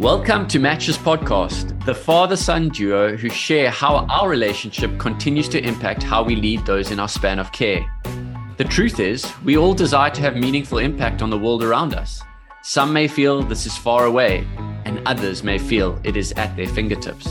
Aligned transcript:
Welcome 0.00 0.48
to 0.48 0.58
Matches 0.58 0.98
Podcast, 0.98 1.84
the 1.86 1.94
father 1.94 2.34
son 2.34 2.68
duo 2.70 3.16
who 3.16 3.28
share 3.28 3.70
how 3.70 4.06
our 4.10 4.28
relationship 4.28 4.98
continues 4.98 5.48
to 5.50 5.64
impact 5.64 6.02
how 6.02 6.24
we 6.24 6.34
lead 6.34 6.66
those 6.66 6.90
in 6.90 6.98
our 6.98 7.06
span 7.06 7.38
of 7.38 7.52
care. 7.52 7.86
The 8.56 8.64
truth 8.64 8.98
is, 8.98 9.32
we 9.44 9.56
all 9.56 9.72
desire 9.72 10.10
to 10.10 10.20
have 10.20 10.34
meaningful 10.34 10.78
impact 10.78 11.22
on 11.22 11.30
the 11.30 11.38
world 11.38 11.62
around 11.62 11.94
us. 11.94 12.20
Some 12.64 12.92
may 12.92 13.06
feel 13.06 13.44
this 13.44 13.66
is 13.66 13.78
far 13.78 14.06
away, 14.06 14.44
and 14.84 15.00
others 15.06 15.44
may 15.44 15.58
feel 15.58 16.00
it 16.02 16.16
is 16.16 16.32
at 16.32 16.56
their 16.56 16.66
fingertips. 16.66 17.28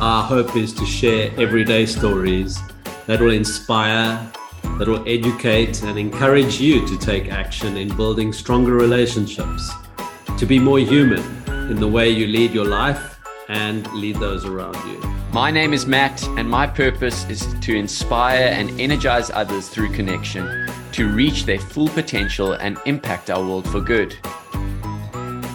Our 0.00 0.22
hope 0.22 0.56
is 0.56 0.72
to 0.72 0.86
share 0.86 1.30
everyday 1.36 1.84
stories 1.84 2.58
that 3.06 3.20
will 3.20 3.32
inspire, 3.32 4.32
that 4.78 4.88
will 4.88 5.06
educate, 5.06 5.82
and 5.82 5.98
encourage 5.98 6.62
you 6.62 6.88
to 6.88 6.96
take 6.96 7.30
action 7.30 7.76
in 7.76 7.94
building 7.94 8.32
stronger 8.32 8.72
relationships, 8.72 9.70
to 10.38 10.46
be 10.46 10.58
more 10.58 10.78
human 10.78 11.22
in 11.68 11.76
the 11.76 11.88
way 11.88 12.08
you 12.08 12.26
lead 12.26 12.52
your 12.52 12.64
life 12.64 13.20
and 13.48 13.86
lead 13.92 14.16
those 14.16 14.44
around 14.44 14.76
you. 14.86 14.98
My 15.32 15.50
name 15.50 15.74
is 15.74 15.86
Matt, 15.86 16.22
and 16.38 16.48
my 16.48 16.66
purpose 16.66 17.28
is 17.28 17.46
to 17.60 17.76
inspire 17.76 18.46
and 18.46 18.70
energize 18.80 19.30
others 19.30 19.68
through 19.68 19.92
connection 19.92 20.66
to 20.92 21.08
reach 21.08 21.44
their 21.44 21.58
full 21.58 21.88
potential 21.88 22.52
and 22.52 22.78
impact 22.86 23.28
our 23.28 23.42
world 23.42 23.68
for 23.68 23.80
good. 23.80 24.16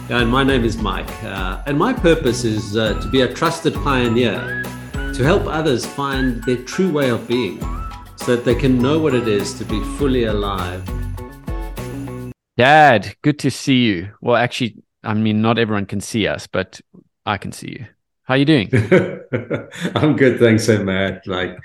And 0.08 0.28
my 0.28 0.44
name 0.44 0.64
is 0.64 0.76
Mike, 0.76 1.10
uh, 1.24 1.62
and 1.66 1.76
my 1.76 1.92
purpose 1.92 2.44
is 2.44 2.76
uh, 2.76 3.00
to 3.00 3.08
be 3.08 3.22
a 3.22 3.34
trusted 3.34 3.74
pioneer 3.74 4.62
to 4.92 5.24
help 5.24 5.46
others 5.46 5.84
find 5.84 6.42
their 6.44 6.62
true 6.62 6.92
way 6.92 7.10
of 7.10 7.26
being 7.26 7.58
so 8.16 8.36
that 8.36 8.44
they 8.44 8.54
can 8.54 8.78
know 8.78 9.00
what 9.00 9.14
it 9.14 9.26
is 9.26 9.54
to 9.54 9.64
be 9.64 9.82
fully 9.98 10.24
alive. 10.24 10.88
Dad, 12.56 13.16
good 13.22 13.40
to 13.40 13.50
see 13.50 13.82
you. 13.82 14.10
Well, 14.20 14.36
actually, 14.36 14.83
I 15.04 15.14
mean, 15.14 15.42
not 15.42 15.58
everyone 15.58 15.86
can 15.86 16.00
see 16.00 16.26
us, 16.26 16.46
but 16.46 16.80
I 17.26 17.38
can 17.38 17.52
see 17.52 17.70
you. 17.70 17.86
How 18.24 18.34
are 18.34 18.38
you 18.38 18.44
doing? 18.44 18.70
I'm 19.94 20.16
good, 20.16 20.38
thanks, 20.38 20.64
so 20.64 20.82
Matt. 20.82 21.26
Like, 21.26 21.56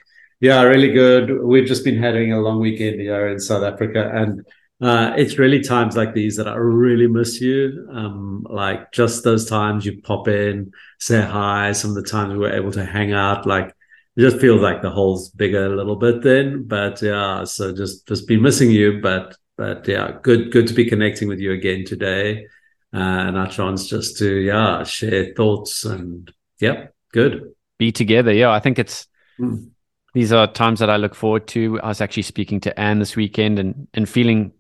yeah, 0.42 0.62
really 0.64 0.92
good. 0.92 1.42
We've 1.42 1.68
just 1.68 1.84
been 1.86 2.02
having 2.02 2.34
a 2.34 2.40
long 2.40 2.60
weekend 2.60 3.00
here 3.00 3.28
in 3.28 3.40
South 3.40 3.64
Africa, 3.64 4.12
and 4.14 4.46
uh, 4.82 5.14
it's 5.18 5.38
really 5.38 5.62
times 5.62 5.96
like 5.96 6.14
these 6.14 6.36
that 6.38 6.48
I 6.48 6.56
really 6.56 7.08
miss 7.08 7.40
you. 7.40 7.88
Um, 7.92 8.46
like 8.50 8.92
just 8.92 9.24
those 9.24 9.50
times 9.50 9.86
you 9.86 10.02
pop 10.02 10.28
in, 10.28 10.72
say 11.00 11.22
hi. 11.22 11.72
Some 11.72 11.92
of 11.92 11.96
the 11.96 12.10
times 12.10 12.34
we 12.34 12.40
were 12.40 12.54
able 12.54 12.72
to 12.74 12.86
hang 12.86 13.14
out, 13.14 13.46
like 13.46 13.70
it 14.18 14.22
just 14.22 14.40
feels 14.40 14.62
like 14.62 14.82
the 14.82 14.90
hole's 14.90 15.30
bigger 15.30 15.66
a 15.66 15.76
little 15.76 15.96
bit 15.96 16.24
then. 16.24 16.64
But 16.64 17.02
yeah, 17.02 17.46
so 17.46 17.74
just 17.74 18.08
just 18.08 18.28
been 18.28 18.42
missing 18.42 18.72
you, 18.72 19.00
but 19.02 19.36
but 19.58 19.88
yeah, 19.88 20.12
good 20.22 20.52
good 20.52 20.68
to 20.68 20.74
be 20.74 20.86
connecting 20.86 21.30
with 21.30 21.40
you 21.40 21.54
again 21.54 21.86
today 21.86 22.46
and 22.92 23.38
our 23.38 23.48
chance 23.48 23.88
just 23.88 24.18
to 24.18 24.36
yeah 24.36 24.84
share 24.84 25.34
thoughts 25.36 25.86
and 25.86 26.32
yep 26.60 26.94
good. 27.12 27.54
Be 27.78 27.92
together. 27.92 28.34
Yeah 28.34 28.52
i 28.52 28.60
think 28.60 28.80
it's 28.80 29.08
mm. 29.40 29.70
these 30.14 30.34
are 30.34 30.48
times 30.48 30.80
that 30.80 30.90
i 30.90 30.98
look 30.98 31.16
forward 31.16 31.48
to. 31.48 31.80
I 31.82 31.90
was 31.90 32.02
actually 32.02 32.24
speaking 32.24 32.60
to 32.62 32.80
anne 32.80 33.00
this 33.00 33.16
weekend 33.16 33.60
and 33.60 33.88
and 33.94 34.08
feeling 34.08 34.52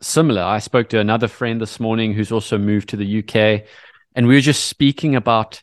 similar. 0.00 0.42
I 0.42 0.60
spoke 0.60 0.88
to 0.90 1.00
another 1.00 1.28
friend 1.28 1.60
this 1.60 1.80
morning 1.80 2.14
who's 2.14 2.32
also 2.32 2.58
moved 2.58 2.88
to 2.90 2.96
the 2.96 3.18
uk 3.18 3.64
and 4.14 4.26
we 4.26 4.34
were 4.34 4.40
just 4.40 4.66
speaking 4.66 5.16
about 5.16 5.62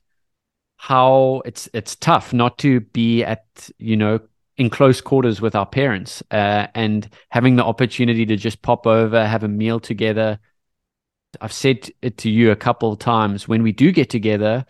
how 0.77 1.42
it's 1.45 1.69
it's 1.73 1.95
tough 1.95 2.33
not 2.33 2.58
to 2.58 2.80
be 2.80 3.23
at 3.23 3.45
you 3.77 3.95
know 3.95 4.19
in 4.58 4.69
close 4.69 4.99
quarters 4.99 5.39
with 5.39 5.55
our 5.55 5.66
parents 5.66 6.22
uh, 6.31 6.67
and 6.75 7.09
having 7.30 7.55
the 7.55 7.64
opportunity 7.64 8.25
to 8.25 8.36
just 8.36 8.61
pop 8.61 8.86
over 8.86 9.25
have 9.25 9.44
a 9.44 9.47
meal 9.47 9.80
together 9.80 10.39
I've 11.39 11.53
said 11.53 11.89
it 12.01 12.17
to 12.19 12.29
you 12.29 12.51
a 12.51 12.55
couple 12.55 12.91
of 12.91 12.99
times 12.99 13.47
when 13.47 13.63
we 13.63 13.71
do 13.71 13.91
get 13.91 14.09
together, 14.09 14.65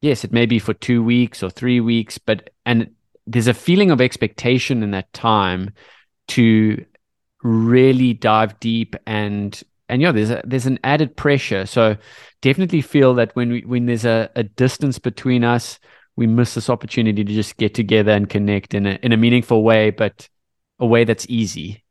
yes, 0.00 0.24
it 0.24 0.32
may 0.32 0.46
be 0.46 0.58
for 0.58 0.74
two 0.74 1.02
weeks 1.02 1.42
or 1.42 1.50
three 1.50 1.80
weeks, 1.80 2.18
but 2.18 2.50
and 2.64 2.90
there's 3.26 3.48
a 3.48 3.54
feeling 3.54 3.90
of 3.90 4.00
expectation 4.00 4.82
in 4.82 4.90
that 4.92 5.12
time 5.12 5.72
to 6.28 6.84
really 7.42 8.14
dive 8.14 8.58
deep 8.60 8.96
and 9.06 9.62
and 9.88 10.00
yeah, 10.00 10.12
there's 10.12 10.30
a, 10.30 10.42
there's 10.44 10.66
an 10.66 10.78
added 10.82 11.14
pressure. 11.14 11.66
So 11.66 11.96
definitely 12.40 12.80
feel 12.80 13.14
that 13.14 13.36
when 13.36 13.50
we 13.52 13.60
when 13.62 13.86
there's 13.86 14.06
a, 14.06 14.30
a 14.34 14.42
distance 14.42 14.98
between 14.98 15.44
us, 15.44 15.78
we 16.16 16.26
miss 16.26 16.54
this 16.54 16.70
opportunity 16.70 17.22
to 17.22 17.32
just 17.32 17.56
get 17.58 17.74
together 17.74 18.12
and 18.12 18.28
connect 18.28 18.74
in 18.74 18.86
a 18.86 18.98
in 19.02 19.12
a 19.12 19.16
meaningful 19.16 19.62
way, 19.62 19.90
but 19.90 20.28
a 20.78 20.86
way 20.86 21.04
that's 21.04 21.26
easy. 21.28 21.83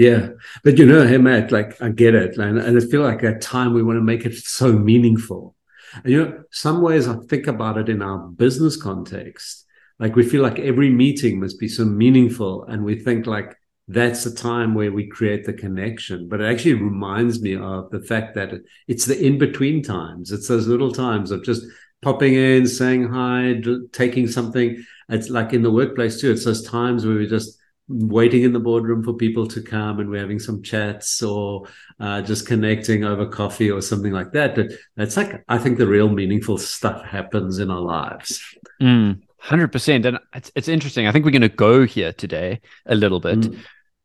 Yeah, 0.00 0.28
but 0.64 0.78
you 0.78 0.86
know, 0.86 1.06
hey 1.06 1.18
Matt, 1.18 1.52
like 1.52 1.80
I 1.82 1.90
get 1.90 2.14
it, 2.14 2.38
and, 2.38 2.58
and 2.58 2.78
I 2.78 2.80
feel 2.86 3.02
like 3.02 3.22
at 3.22 3.42
time 3.42 3.74
we 3.74 3.82
want 3.82 3.98
to 3.98 4.02
make 4.02 4.24
it 4.24 4.34
so 4.34 4.72
meaningful. 4.72 5.54
And 5.92 6.10
you 6.10 6.24
know, 6.24 6.42
some 6.50 6.80
ways 6.80 7.06
I 7.06 7.16
think 7.28 7.46
about 7.46 7.76
it 7.76 7.90
in 7.90 8.00
our 8.00 8.16
business 8.16 8.80
context, 8.80 9.66
like 9.98 10.16
we 10.16 10.22
feel 10.22 10.42
like 10.42 10.58
every 10.58 10.88
meeting 10.88 11.38
must 11.38 11.60
be 11.60 11.68
so 11.68 11.84
meaningful, 11.84 12.64
and 12.64 12.82
we 12.82 12.98
think 12.98 13.26
like 13.26 13.54
that's 13.88 14.24
the 14.24 14.30
time 14.30 14.74
where 14.74 14.90
we 14.90 15.06
create 15.06 15.44
the 15.44 15.52
connection. 15.52 16.30
But 16.30 16.40
it 16.40 16.50
actually 16.50 16.80
reminds 16.80 17.42
me 17.42 17.56
of 17.56 17.90
the 17.90 18.00
fact 18.00 18.34
that 18.36 18.52
it's 18.88 19.04
the 19.04 19.22
in 19.22 19.36
between 19.36 19.82
times. 19.82 20.32
It's 20.32 20.48
those 20.48 20.66
little 20.66 20.92
times 20.92 21.30
of 21.30 21.44
just 21.44 21.66
popping 22.00 22.32
in, 22.32 22.66
saying 22.66 23.10
hi, 23.12 23.60
taking 23.92 24.28
something. 24.28 24.82
It's 25.10 25.28
like 25.28 25.52
in 25.52 25.60
the 25.60 25.70
workplace 25.70 26.22
too. 26.22 26.30
It's 26.30 26.46
those 26.46 26.66
times 26.66 27.04
where 27.04 27.16
we 27.16 27.26
just 27.26 27.59
waiting 27.90 28.44
in 28.44 28.52
the 28.52 28.60
boardroom 28.60 29.02
for 29.02 29.12
people 29.14 29.46
to 29.48 29.60
come 29.60 29.98
and 29.98 30.08
we're 30.08 30.20
having 30.20 30.38
some 30.38 30.62
chats 30.62 31.22
or 31.22 31.66
uh, 31.98 32.22
just 32.22 32.46
connecting 32.46 33.04
over 33.04 33.26
coffee 33.26 33.70
or 33.70 33.82
something 33.82 34.12
like 34.12 34.30
that. 34.30 34.54
But 34.54 34.70
that's 34.96 35.16
like, 35.16 35.42
I 35.48 35.58
think 35.58 35.76
the 35.76 35.88
real 35.88 36.08
meaningful 36.08 36.56
stuff 36.56 37.04
happens 37.04 37.58
in 37.58 37.68
our 37.68 37.80
lives. 37.80 38.40
Mm, 38.80 39.22
100%. 39.42 40.06
And 40.06 40.18
it's, 40.32 40.52
it's 40.54 40.68
interesting. 40.68 41.08
I 41.08 41.12
think 41.12 41.24
we're 41.24 41.32
going 41.32 41.42
to 41.42 41.48
go 41.48 41.84
here 41.84 42.12
today 42.12 42.60
a 42.86 42.94
little 42.94 43.18
bit, 43.18 43.40
mm. 43.40 43.58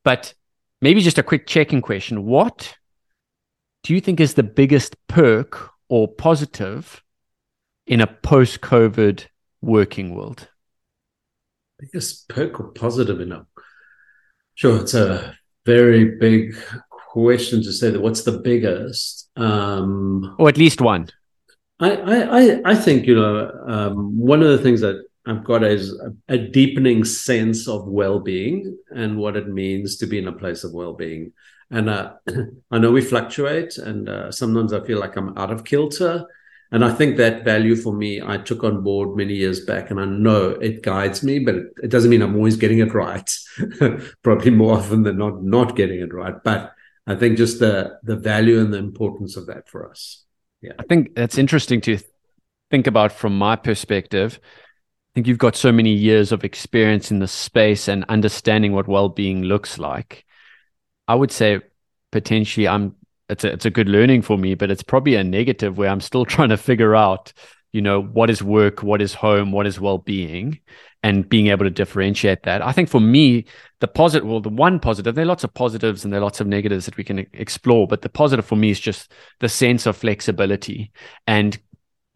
but 0.03 0.34
maybe 0.81 1.02
just 1.02 1.19
a 1.19 1.23
quick 1.23 1.46
checking 1.46 1.81
question. 1.81 2.25
What 2.25 2.75
do 3.84 3.94
you 3.94 4.02
think 4.02 4.19
is 4.19 4.34
the 4.34 4.44
biggest 4.44 4.96
perk 5.07 5.69
or 5.90 6.07
positive 6.07 7.03
in 7.85 8.02
a 8.02 8.07
post 8.07 8.62
COVID 8.62 9.28
working 9.62 10.16
world? 10.16 10.47
Biggest 11.79 12.28
perk 12.29 12.59
or 12.59 12.69
positive 12.69 13.22
in 13.22 13.31
a 13.31 13.46
Sure, 14.55 14.81
it's 14.81 14.93
a 14.93 15.38
very 15.66 16.16
big 16.17 16.55
question 17.11 17.61
to 17.63 17.71
say 17.71 17.89
that 17.89 18.01
what's 18.01 18.23
the 18.23 18.39
biggest, 18.39 19.29
um, 19.35 20.35
or 20.39 20.49
at 20.49 20.57
least 20.57 20.81
one. 20.81 21.07
I 21.79 21.91
I 21.95 22.61
I 22.71 22.75
think 22.75 23.05
you 23.05 23.16
know 23.16 23.51
um, 23.67 24.17
one 24.17 24.41
of 24.41 24.47
the 24.47 24.57
things 24.57 24.81
that 24.81 25.03
I've 25.25 25.43
got 25.43 25.63
is 25.63 25.99
a, 26.29 26.38
deepening 26.38 27.03
sense 27.03 27.67
of 27.67 27.88
well-being 27.88 28.77
and 28.91 29.17
what 29.17 29.35
it 29.35 29.47
means 29.47 29.97
to 29.97 30.05
be 30.05 30.19
in 30.19 30.27
a 30.27 30.31
place 30.31 30.63
of 30.63 30.72
well-being. 30.72 31.33
And 31.72 31.89
uh, 31.89 32.13
I 32.72 32.77
know 32.77 32.91
we 32.91 33.01
fluctuate, 33.01 33.77
and 33.77 34.07
uh, 34.07 34.31
sometimes 34.31 34.72
I 34.72 34.85
feel 34.85 34.99
like 34.99 35.16
I'm 35.16 35.37
out 35.37 35.51
of 35.51 35.66
kilter 35.66 36.25
and 36.75 36.84
I 36.84 36.91
think 36.94 37.16
that 37.16 37.46
value 37.46 37.78
for 37.78 37.94
me, 37.94 38.22
I 38.22 38.36
took 38.36 38.66
on 38.66 38.84
board 38.84 39.16
many 39.16 39.34
years 39.34 39.62
back, 39.62 39.91
and 39.91 39.97
I 39.97 40.03
know 40.03 40.50
it 40.50 40.84
guides 40.84 41.24
me, 41.24 41.40
but 41.40 41.56
it 41.81 41.88
doesn't 41.88 42.09
mean 42.09 42.22
I'm 42.22 42.36
always 42.36 42.58
getting 42.58 42.80
it 42.80 42.94
right. 42.94 43.34
Probably 44.24 44.52
more 44.52 44.78
often 44.78 45.03
than 45.03 45.18
not, 45.18 45.41
not 45.41 45.78
getting 45.78 46.02
it 46.02 46.14
right. 46.14 46.35
But 46.44 46.74
I 47.08 47.16
think 47.16 47.38
just 47.38 47.59
the 47.59 47.97
the 48.03 48.18
value 48.18 48.59
and 48.59 48.74
the 48.74 48.78
importance 48.78 49.38
of 49.38 49.46
that 49.46 49.69
for 49.69 49.90
us. 49.90 50.25
Yeah, 50.62 50.74
I 50.78 50.84
think 50.84 51.16
that's 51.16 51.38
interesting 51.38 51.80
to 51.80 51.97
think 52.69 52.88
about 52.88 53.14
from 53.14 53.38
my 53.38 53.56
perspective. 53.56 54.38
I 54.44 55.09
think 55.14 55.28
you've 55.28 55.38
got 55.38 55.56
so 55.56 55.72
many 55.72 55.94
years 55.94 56.34
of 56.34 56.44
experience 56.44 57.09
in 57.09 57.19
the 57.19 57.28
space 57.30 57.88
and 57.88 58.03
understanding 58.09 58.74
what 58.74 58.90
well-being 58.90 59.44
looks 59.44 59.78
like. 59.78 60.25
I 61.08 61.16
would 61.16 61.31
say 61.31 61.62
potentially 62.12 62.68
I'm 62.68 62.97
it's 63.30 63.44
a, 63.44 63.52
it's 63.52 63.66
a 63.66 63.72
good 63.72 63.90
learning 63.90 64.22
for 64.22 64.38
me, 64.38 64.56
but 64.56 64.72
it's 64.72 64.84
probably 64.84 65.16
a 65.16 65.24
negative 65.24 65.78
where 65.78 65.90
I'm 65.90 66.02
still 66.02 66.26
trying 66.26 66.49
to 66.49 66.58
figure 66.58 66.96
out, 66.96 67.34
you 67.72 67.82
know, 67.82 68.02
what 68.02 68.29
is 68.29 68.41
work, 68.41 68.84
what 68.84 69.02
is 69.02 69.14
home, 69.14 69.52
what 69.52 69.67
is 69.67 69.79
well-being, 69.79 70.59
and 71.03 71.28
being 71.28 71.47
able 71.47 71.66
to 71.66 71.70
differentiate 71.72 72.44
that. 72.44 72.61
I 72.61 72.72
think 72.72 72.90
for 72.90 73.02
me, 73.02 73.46
the 73.79 73.88
positive, 73.88 74.28
well, 74.28 74.41
the 74.41 74.49
one 74.49 74.79
positive, 74.79 75.16
there 75.16 75.23
are 75.23 75.28
lots 75.28 75.44
of 75.44 75.53
positives 75.53 76.03
and 76.03 76.11
there 76.11 76.20
are 76.20 76.23
lots 76.23 76.40
of 76.40 76.47
negatives 76.47 76.85
that 76.85 76.97
we 76.97 77.03
can 77.03 77.28
explore, 77.34 77.88
but 77.88 78.02
the 78.02 78.09
positive 78.09 78.46
for 78.46 78.55
me 78.55 78.72
is 78.72 78.79
just 78.79 79.11
the 79.40 79.49
sense 79.49 79.85
of 79.85 79.97
flexibility 79.97 80.91
and 81.28 81.59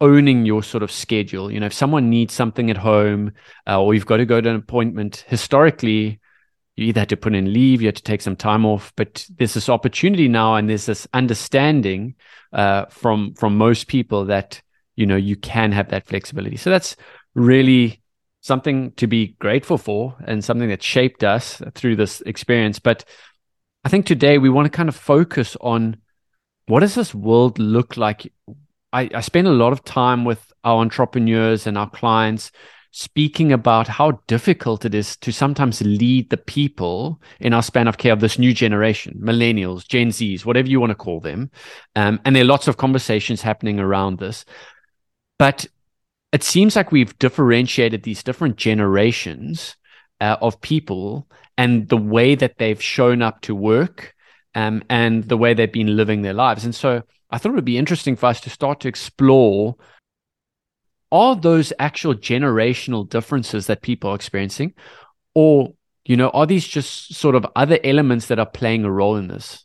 owning 0.00 0.46
your 0.46 0.62
sort 0.62 0.82
of 0.82 0.90
schedule. 0.90 1.50
You 1.50 1.60
know, 1.60 1.66
if 1.66 1.74
someone 1.74 2.08
needs 2.08 2.32
something 2.32 2.70
at 2.70 2.78
home 2.78 3.32
uh, 3.66 3.80
or 3.80 3.94
you've 3.94 4.06
got 4.06 4.16
to 4.16 4.26
go 4.26 4.40
to 4.40 4.48
an 4.48 4.56
appointment, 4.56 5.24
historically, 5.28 6.19
you 6.80 6.88
either 6.88 7.00
had 7.00 7.08
to 7.10 7.16
put 7.16 7.34
in 7.34 7.52
leave, 7.52 7.82
you 7.82 7.88
had 7.88 7.96
to 7.96 8.02
take 8.02 8.22
some 8.22 8.36
time 8.36 8.64
off, 8.64 8.92
but 8.96 9.26
there's 9.36 9.54
this 9.54 9.68
opportunity 9.68 10.28
now, 10.28 10.56
and 10.56 10.68
there's 10.68 10.86
this 10.86 11.06
understanding 11.12 12.14
uh, 12.52 12.86
from 12.86 13.34
from 13.34 13.56
most 13.56 13.86
people 13.86 14.24
that 14.26 14.60
you 14.96 15.06
know 15.06 15.16
you 15.16 15.36
can 15.36 15.72
have 15.72 15.88
that 15.90 16.06
flexibility. 16.06 16.56
So 16.56 16.70
that's 16.70 16.96
really 17.34 18.02
something 18.40 18.92
to 18.92 19.06
be 19.06 19.36
grateful 19.38 19.78
for, 19.78 20.16
and 20.26 20.44
something 20.44 20.70
that 20.70 20.82
shaped 20.82 21.22
us 21.22 21.62
through 21.74 21.96
this 21.96 22.22
experience. 22.22 22.78
But 22.78 23.04
I 23.84 23.88
think 23.88 24.06
today 24.06 24.38
we 24.38 24.50
want 24.50 24.66
to 24.66 24.76
kind 24.76 24.88
of 24.88 24.96
focus 24.96 25.56
on 25.60 25.98
what 26.66 26.80
does 26.80 26.94
this 26.94 27.14
world 27.14 27.58
look 27.58 27.96
like 27.96 28.32
I, 28.92 29.08
I 29.14 29.20
spend 29.20 29.46
a 29.46 29.52
lot 29.52 29.72
of 29.72 29.84
time 29.84 30.24
with 30.24 30.52
our 30.64 30.80
entrepreneurs 30.80 31.66
and 31.66 31.78
our 31.78 31.88
clients 31.88 32.50
speaking 32.92 33.52
about 33.52 33.86
how 33.86 34.20
difficult 34.26 34.84
it 34.84 34.94
is 34.94 35.16
to 35.18 35.32
sometimes 35.32 35.80
lead 35.82 36.28
the 36.30 36.36
people 36.36 37.20
in 37.38 37.54
our 37.54 37.62
span 37.62 37.86
of 37.86 37.98
care 37.98 38.12
of 38.12 38.20
this 38.20 38.38
new 38.38 38.52
generation, 38.52 39.18
millennials, 39.22 39.86
Gen 39.86 40.08
Zs, 40.08 40.44
whatever 40.44 40.68
you 40.68 40.80
want 40.80 40.90
to 40.90 40.96
call 40.96 41.20
them. 41.20 41.50
Um, 41.94 42.20
and 42.24 42.34
there 42.34 42.42
are 42.42 42.46
lots 42.46 42.66
of 42.68 42.76
conversations 42.76 43.42
happening 43.42 43.78
around 43.78 44.18
this. 44.18 44.44
But 45.38 45.66
it 46.32 46.42
seems 46.42 46.76
like 46.76 46.92
we've 46.92 47.18
differentiated 47.18 48.02
these 48.02 48.22
different 48.22 48.56
generations 48.56 49.76
uh, 50.20 50.36
of 50.42 50.60
people 50.60 51.28
and 51.56 51.88
the 51.88 51.96
way 51.96 52.34
that 52.34 52.58
they've 52.58 52.82
shown 52.82 53.22
up 53.22 53.40
to 53.42 53.54
work 53.54 54.14
um, 54.54 54.82
and 54.90 55.24
the 55.24 55.36
way 55.36 55.54
they've 55.54 55.72
been 55.72 55.96
living 55.96 56.22
their 56.22 56.34
lives. 56.34 56.64
And 56.64 56.74
so 56.74 57.02
I 57.30 57.38
thought 57.38 57.52
it 57.52 57.54
would 57.54 57.64
be 57.64 57.78
interesting 57.78 58.16
for 58.16 58.26
us 58.26 58.40
to 58.42 58.50
start 58.50 58.80
to 58.80 58.88
explore 58.88 59.76
are 61.12 61.36
those 61.36 61.72
actual 61.78 62.14
generational 62.14 63.08
differences 63.08 63.66
that 63.66 63.82
people 63.82 64.10
are 64.10 64.16
experiencing? 64.16 64.74
Or 65.34 65.74
you 66.04 66.16
know 66.16 66.30
are 66.30 66.46
these 66.46 66.66
just 66.66 67.14
sort 67.14 67.34
of 67.34 67.46
other 67.54 67.78
elements 67.84 68.26
that 68.26 68.38
are 68.38 68.46
playing 68.46 68.84
a 68.84 68.90
role 68.90 69.16
in 69.16 69.28
this? 69.28 69.64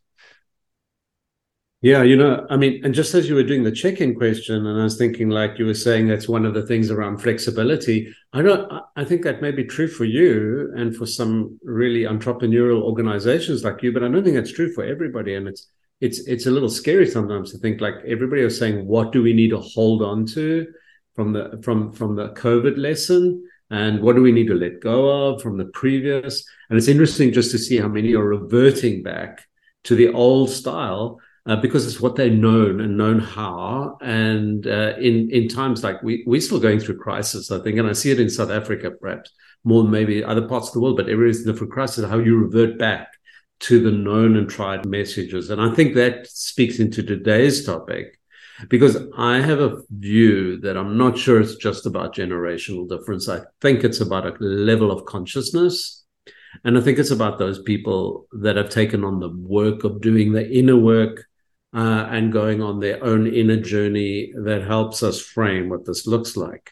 Yeah 1.81 2.01
you 2.01 2.15
know 2.15 2.47
i 2.49 2.57
mean 2.57 2.83
and 2.83 2.95
just 2.95 3.13
as 3.13 3.29
you 3.29 3.35
were 3.35 3.43
doing 3.43 3.63
the 3.63 3.71
check-in 3.71 4.15
question 4.15 4.65
and 4.65 4.79
i 4.79 4.83
was 4.83 4.97
thinking 4.97 5.29
like 5.29 5.59
you 5.59 5.67
were 5.67 5.75
saying 5.75 6.07
that's 6.07 6.27
one 6.27 6.43
of 6.43 6.55
the 6.55 6.65
things 6.65 6.89
around 6.89 7.19
flexibility. 7.19 8.11
I 8.33 8.41
don't 8.41 8.71
i 8.95 9.03
think 9.03 9.23
that 9.23 9.41
may 9.41 9.51
be 9.51 9.65
true 9.65 9.87
for 9.87 10.05
you 10.05 10.73
and 10.75 10.95
for 10.95 11.05
some 11.05 11.59
really 11.63 12.03
entrepreneurial 12.03 12.81
organizations 12.81 13.63
like 13.63 13.83
you 13.83 13.91
but 13.91 14.03
i 14.03 14.07
don't 14.07 14.23
think 14.23 14.35
that's 14.35 14.51
true 14.51 14.73
for 14.73 14.83
everybody. 14.83 15.35
And 15.35 15.47
it's 15.47 15.67
it's 16.01 16.19
it's 16.27 16.45
a 16.47 16.51
little 16.51 16.69
scary 16.69 17.07
sometimes 17.07 17.51
to 17.51 17.57
think 17.59 17.81
like 17.81 17.95
everybody 18.07 18.41
is 18.41 18.57
saying 18.57 18.87
what 18.87 19.11
do 19.11 19.21
we 19.21 19.33
need 19.33 19.49
to 19.49 19.59
hold 19.59 20.01
on 20.01 20.25
to 20.27 20.65
from 21.15 21.33
the 21.33 21.59
from 21.63 21.91
from 21.91 22.15
the 22.15 22.29
COVID 22.29 22.77
lesson 22.77 23.47
and 23.69 24.01
what 24.01 24.15
do 24.15 24.21
we 24.21 24.31
need 24.31 24.47
to 24.47 24.55
let 24.55 24.79
go 24.79 25.29
of 25.29 25.41
from 25.41 25.57
the 25.57 25.65
previous? 25.65 26.45
And 26.69 26.77
it's 26.77 26.87
interesting 26.87 27.33
just 27.33 27.51
to 27.51 27.57
see 27.57 27.77
how 27.77 27.87
many 27.87 28.13
are 28.13 28.23
reverting 28.23 29.01
back 29.01 29.47
to 29.85 29.95
the 29.95 30.13
old 30.13 30.49
style 30.49 31.19
uh, 31.47 31.55
because 31.55 31.85
it's 31.85 32.01
what 32.01 32.15
they've 32.15 32.33
known 32.33 32.79
and 32.81 32.97
known 32.97 33.19
how. 33.19 33.97
And 34.01 34.67
uh, 34.67 34.93
in 34.99 35.31
in 35.31 35.47
times 35.47 35.83
like 35.83 36.01
we 36.03 36.23
we're 36.27 36.41
still 36.41 36.59
going 36.59 36.79
through 36.79 36.97
crisis, 36.97 37.51
I 37.51 37.59
think, 37.59 37.77
and 37.79 37.87
I 37.87 37.93
see 37.93 38.11
it 38.11 38.19
in 38.19 38.29
South 38.29 38.51
Africa 38.51 38.91
perhaps 38.91 39.31
more 39.63 39.81
than 39.81 39.91
maybe 39.91 40.23
other 40.23 40.47
parts 40.47 40.67
of 40.67 40.73
the 40.73 40.79
world, 40.81 40.97
but 40.97 41.09
every 41.09 41.31
different 41.31 41.73
crisis. 41.73 42.07
How 42.07 42.19
you 42.19 42.37
revert 42.37 42.77
back 42.77 43.07
to 43.61 43.81
the 43.81 43.91
known 43.91 44.35
and 44.35 44.49
tried 44.49 44.85
messages, 44.85 45.49
and 45.49 45.61
I 45.61 45.73
think 45.73 45.95
that 45.95 46.27
speaks 46.27 46.79
into 46.79 47.01
today's 47.01 47.65
topic 47.65 48.19
because 48.69 48.97
I 49.17 49.41
have 49.41 49.59
a 49.59 49.81
view 49.89 50.59
that 50.61 50.77
I'm 50.77 50.97
not 50.97 51.17
sure 51.17 51.41
it's 51.41 51.55
just 51.55 51.85
about 51.85 52.15
generational 52.15 52.87
difference. 52.87 53.27
I 53.27 53.41
think 53.61 53.83
it's 53.83 54.01
about 54.01 54.25
a 54.25 54.35
level 54.39 54.91
of 54.91 55.05
consciousness. 55.05 56.03
And 56.63 56.77
I 56.77 56.81
think 56.81 56.99
it's 56.99 57.11
about 57.11 57.37
those 57.37 57.61
people 57.61 58.27
that 58.31 58.55
have 58.55 58.69
taken 58.69 59.03
on 59.03 59.19
the 59.19 59.29
work 59.29 59.83
of 59.83 60.01
doing 60.01 60.31
the 60.31 60.49
inner 60.49 60.77
work 60.77 61.25
uh, 61.75 62.07
and 62.09 62.31
going 62.31 62.61
on 62.61 62.79
their 62.79 63.03
own 63.03 63.27
inner 63.27 63.57
journey 63.57 64.31
that 64.43 64.63
helps 64.63 65.03
us 65.03 65.19
frame 65.19 65.67
what 65.67 65.85
this 65.85 66.07
looks 66.07 66.37
like. 66.37 66.71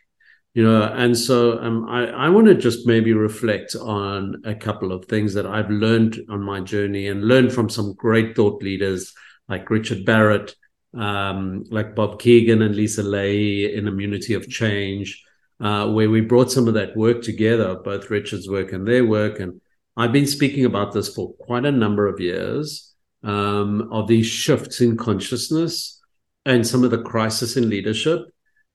You 0.53 0.63
know, 0.63 0.83
and 0.83 1.17
so 1.17 1.59
um, 1.59 1.89
I, 1.89 2.05
I 2.05 2.29
want 2.29 2.45
to 2.47 2.53
just 2.53 2.85
maybe 2.85 3.11
reflect 3.11 3.75
on 3.75 4.43
a 4.45 4.53
couple 4.53 4.91
of 4.91 5.05
things 5.05 5.33
that 5.33 5.47
I've 5.47 5.71
learned 5.71 6.19
on 6.29 6.41
my 6.43 6.59
journey 6.61 7.07
and 7.07 7.27
learned 7.27 7.51
from 7.51 7.69
some 7.69 7.93
great 7.93 8.35
thought 8.35 8.61
leaders 8.61 9.13
like 9.49 9.69
Richard 9.71 10.05
Barrett, 10.05 10.55
um, 10.93 11.65
like 11.69 11.95
Bob 11.95 12.19
Kegan 12.19 12.61
and 12.61 12.75
Lisa 12.75 13.03
Lahey 13.03 13.73
in 13.73 13.87
Immunity 13.87 14.33
of 14.33 14.49
Change, 14.49 15.23
uh, 15.59 15.89
where 15.91 16.09
we 16.09 16.21
brought 16.21 16.51
some 16.51 16.67
of 16.67 16.73
that 16.75 16.95
work 16.95 17.21
together, 17.21 17.75
both 17.75 18.09
Richard's 18.09 18.49
work 18.49 18.73
and 18.73 18.87
their 18.87 19.05
work. 19.05 19.39
And 19.39 19.61
I've 19.95 20.11
been 20.11 20.27
speaking 20.27 20.65
about 20.65 20.93
this 20.93 21.13
for 21.13 21.33
quite 21.33 21.65
a 21.65 21.71
number 21.71 22.07
of 22.07 22.19
years 22.19 22.93
um, 23.23 23.89
of 23.91 24.07
these 24.07 24.25
shifts 24.25 24.81
in 24.81 24.97
consciousness 24.97 26.01
and 26.45 26.65
some 26.65 26.83
of 26.83 26.91
the 26.91 27.01
crisis 27.01 27.57
in 27.57 27.69
leadership. 27.69 28.21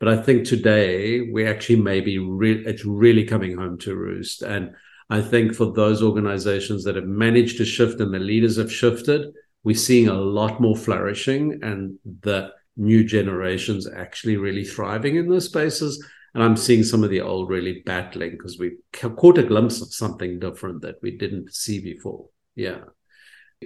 But 0.01 0.09
I 0.09 0.23
think 0.23 0.47
today 0.47 1.21
we 1.21 1.47
actually 1.47 1.77
maybe 1.83 2.19
re- 2.19 2.65
it's 2.65 2.85
really 2.85 3.25
coming 3.25 3.57
home 3.57 3.79
to 3.79 3.97
roost. 3.97 4.43
And 4.43 4.75
I 5.11 5.21
think 5.21 5.55
for 5.55 5.73
those 5.73 6.03
organizations 6.03 6.85
that 6.85 6.97
have 6.97 7.07
managed 7.07 7.59
to 7.59 7.65
shift 7.65 8.01
and 8.01 8.15
the 8.15 8.19
leaders 8.19 8.57
have 8.57 8.73
shifted, 8.73 9.33
we're 9.69 9.75
seeing 9.75 10.09
a 10.09 10.15
lot 10.15 10.63
more 10.63 10.75
flourishing 10.75 11.63
and 11.63 11.99
the 12.23 12.51
new 12.79 13.05
generations 13.05 13.87
actually 13.87 14.39
really 14.39 14.65
thriving 14.65 15.17
in 15.17 15.29
those 15.29 15.45
spaces. 15.45 16.03
And 16.33 16.43
I'm 16.43 16.57
seeing 16.57 16.83
some 16.83 17.05
of 17.05 17.11
the 17.11 17.21
old 17.21 17.51
really 17.51 17.83
battling 17.85 18.31
because 18.31 18.59
we 18.59 18.79
caught 18.95 19.37
a 19.37 19.43
glimpse 19.43 19.83
of 19.83 19.93
something 19.93 20.39
different 20.39 20.81
that 20.81 20.95
we 21.03 21.19
didn't 21.19 21.53
see 21.53 21.81
before. 21.81 22.31
Yeah. 22.55 22.79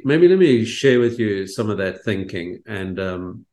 Maybe 0.04 0.26
let 0.26 0.40
me 0.40 0.64
share 0.64 0.98
with 0.98 1.20
you 1.20 1.46
some 1.46 1.70
of 1.70 1.78
that 1.78 2.02
thinking. 2.02 2.64
And 2.66 2.98
um, 2.98 3.46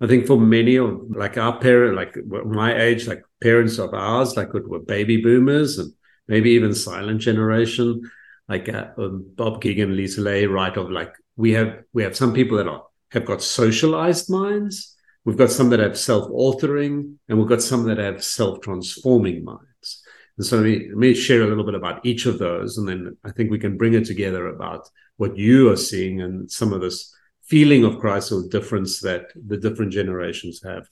I 0.00 0.06
think 0.06 0.28
for 0.28 0.38
many 0.38 0.76
of 0.76 1.10
like 1.10 1.36
our 1.36 1.58
parents, 1.58 1.96
like 1.96 2.16
my 2.46 2.80
age, 2.80 3.08
like 3.08 3.24
parents 3.42 3.78
of 3.78 3.92
ours, 3.92 4.36
like 4.36 4.54
were 4.54 4.78
baby 4.78 5.16
boomers 5.16 5.78
and 5.78 5.92
maybe 6.28 6.50
even 6.50 6.76
silent 6.76 7.22
generation, 7.22 8.08
like 8.48 8.68
uh, 8.68 8.86
um, 8.98 9.32
Bob 9.34 9.60
Kegan, 9.60 9.96
Lisa 9.96 10.20
Lahey, 10.20 10.48
right 10.48 10.76
of 10.76 10.88
like 10.88 11.12
we 11.42 11.50
have 11.58 11.82
we 11.92 12.04
have 12.04 12.16
some 12.16 12.32
people 12.32 12.56
that 12.58 12.68
are 12.68 12.84
have 13.10 13.24
got 13.24 13.42
socialized 13.42 14.30
minds. 14.30 14.96
We've 15.24 15.42
got 15.42 15.50
some 15.50 15.70
that 15.70 15.80
have 15.80 15.98
self-authoring 15.98 17.14
and 17.28 17.38
we've 17.38 17.48
got 17.54 17.62
some 17.62 17.84
that 17.88 17.98
have 17.98 18.24
self-transforming 18.24 19.44
minds. 19.44 19.88
And 20.36 20.46
so 20.46 20.56
let 20.56 20.64
me, 20.64 20.88
let 20.88 20.98
me 20.98 21.14
share 21.14 21.42
a 21.42 21.46
little 21.46 21.64
bit 21.64 21.74
about 21.74 22.06
each 22.06 22.26
of 22.26 22.38
those 22.38 22.78
and 22.78 22.88
then 22.88 23.00
i 23.24 23.30
think 23.30 23.50
we 23.50 23.58
can 23.64 23.76
bring 23.76 23.94
it 23.94 24.06
together 24.06 24.46
about 24.46 24.88
what 25.16 25.36
you 25.36 25.70
are 25.70 25.76
seeing 25.76 26.22
and 26.22 26.50
some 26.50 26.72
of 26.72 26.80
this 26.80 27.14
feeling 27.42 27.84
of 27.84 27.98
crisis 27.98 28.32
or 28.32 28.48
difference 28.48 29.00
that 29.00 29.24
the 29.50 29.58
different 29.58 29.92
generations 29.92 30.62
have. 30.64 30.86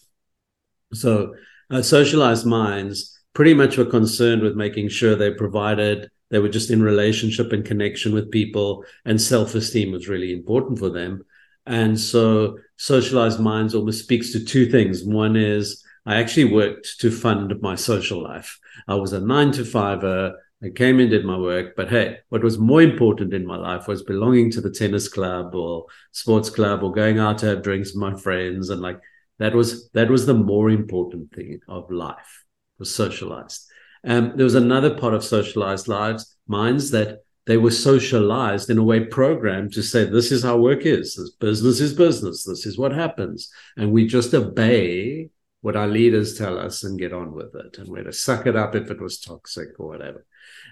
So 0.93 1.35
uh, 1.71 1.83
socialized 1.83 2.47
minds 2.47 2.97
pretty 3.35 3.55
much 3.55 3.79
were 3.79 3.97
concerned 3.99 4.43
with 4.43 4.57
making 4.57 4.89
sure 4.89 5.15
they 5.15 5.33
provided 5.45 6.11
they 6.31 6.39
were 6.39 6.49
just 6.49 6.71
in 6.71 6.83
relationship 6.83 7.53
and 7.53 7.65
connection 7.65 8.15
with 8.15 8.31
people, 8.31 8.85
and 9.05 9.21
self 9.21 9.55
esteem 9.55 9.93
was 9.93 10.09
really 10.09 10.33
important 10.33 10.79
for 10.79 10.91
them. 10.91 11.25
And 11.67 11.99
so, 11.99 12.59
socialized 12.77 13.41
minds 13.41 13.75
almost 13.75 14.03
speaks 14.03 14.33
to 14.33 14.45
two 14.45 14.67
things. 14.71 15.05
One 15.05 15.37
is 15.37 15.85
I 16.07 16.17
actually 16.17 16.53
worked 16.53 17.01
to 17.01 17.11
fund 17.11 17.55
my 17.61 17.75
social 17.75 18.23
life. 18.23 18.59
I 18.89 18.95
was 18.95 19.13
a 19.13 19.21
nine 19.21 19.53
to 19.53 19.65
fiver. 19.65 20.37
I 20.63 20.69
came 20.71 21.01
and 21.01 21.09
did 21.09 21.25
my 21.25 21.39
work, 21.39 21.75
but 21.75 21.89
hey, 21.89 22.19
what 22.29 22.43
was 22.43 22.59
more 22.59 22.83
important 22.83 23.33
in 23.33 23.47
my 23.47 23.57
life 23.57 23.89
was 23.89 24.03
belonging 24.03 24.51
to 24.51 24.61
the 24.61 24.71
tennis 24.71 25.09
club 25.09 25.55
or 25.55 25.87
sports 26.13 26.51
club 26.51 26.83
or 26.83 26.93
going 26.93 27.19
out 27.19 27.39
to 27.39 27.47
have 27.47 27.63
drinks 27.63 27.95
with 27.95 28.03
my 28.03 28.15
friends. 28.15 28.69
And 28.69 28.83
like 28.83 29.01
that 29.39 29.55
was 29.55 29.89
that 29.91 30.11
was 30.11 30.27
the 30.27 30.35
more 30.35 30.69
important 30.69 31.33
thing 31.33 31.61
of 31.67 31.91
life 31.91 32.45
was 32.79 32.95
socialized. 32.95 33.70
Um, 34.05 34.33
there 34.37 34.45
was 34.45 34.55
another 34.55 34.95
part 34.95 35.15
of 35.15 35.25
socialized 35.25 35.89
lives, 35.89 36.37
minds 36.47 36.91
that 36.91 37.19
they 37.47 37.57
were 37.57 37.71
socialized 37.71 38.71
in 38.71 38.79
a 38.79 38.83
way 38.83 39.01
programmed 39.01 39.73
to 39.73 39.83
say, 39.83 40.05
this 40.05 40.31
is 40.31 40.43
how 40.43 40.57
work 40.57 40.87
is. 40.87 41.17
This 41.17 41.31
business 41.31 41.81
is 41.81 41.95
business. 41.95 42.45
This 42.45 42.67
is 42.67 42.79
what 42.79 42.93
happens. 42.93 43.51
And 43.77 43.93
we 43.93 44.07
just 44.07 44.35
obey 44.35 45.31
what 45.63 45.77
our 45.77 45.89
leaders 45.89 46.39
tell 46.39 46.59
us 46.59 46.85
and 46.85 46.99
get 46.99 47.13
on 47.13 47.33
with 47.33 47.55
it. 47.55 47.79
And 47.79 47.89
we're 47.89 48.05
to 48.05 48.13
suck 48.13 48.47
it 48.47 48.57
up 48.57 48.75
if 48.75 48.91
it 48.91 49.01
was 49.01 49.21
toxic 49.21 49.69
or 49.79 49.89
whatever. 49.89 50.25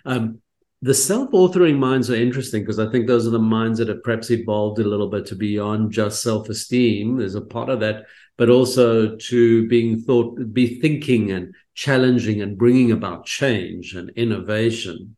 Um, 0.05 0.41
the 0.81 0.95
self-authoring 0.95 1.77
minds 1.77 2.11
are 2.11 2.15
interesting 2.15 2.63
because 2.63 2.79
I 2.79 2.89
think 2.89 3.07
those 3.07 3.27
are 3.27 3.31
the 3.31 3.39
minds 3.41 3.81
that 3.81 3.89
have 3.89 4.03
perhaps 4.05 4.31
evolved 4.31 4.79
a 4.79 4.89
little 4.89 5.09
bit 5.09 5.27
to 5.27 5.35
beyond 5.35 5.91
just 5.91 6.23
self-esteem. 6.23 7.17
There's 7.17 7.35
a 7.35 7.41
part 7.41 7.69
of 7.69 7.81
that, 7.81 8.05
but 8.37 8.49
also 8.49 9.17
to 9.17 9.69
being 9.69 10.01
thought, 10.01 10.55
be 10.55 10.81
thinking 10.81 11.33
and 11.33 11.53
challenging 11.79 12.43
and 12.43 12.59
bringing 12.59 12.91
about 12.91 13.25
change 13.25 13.95
and 13.95 14.11
innovation, 14.11 15.17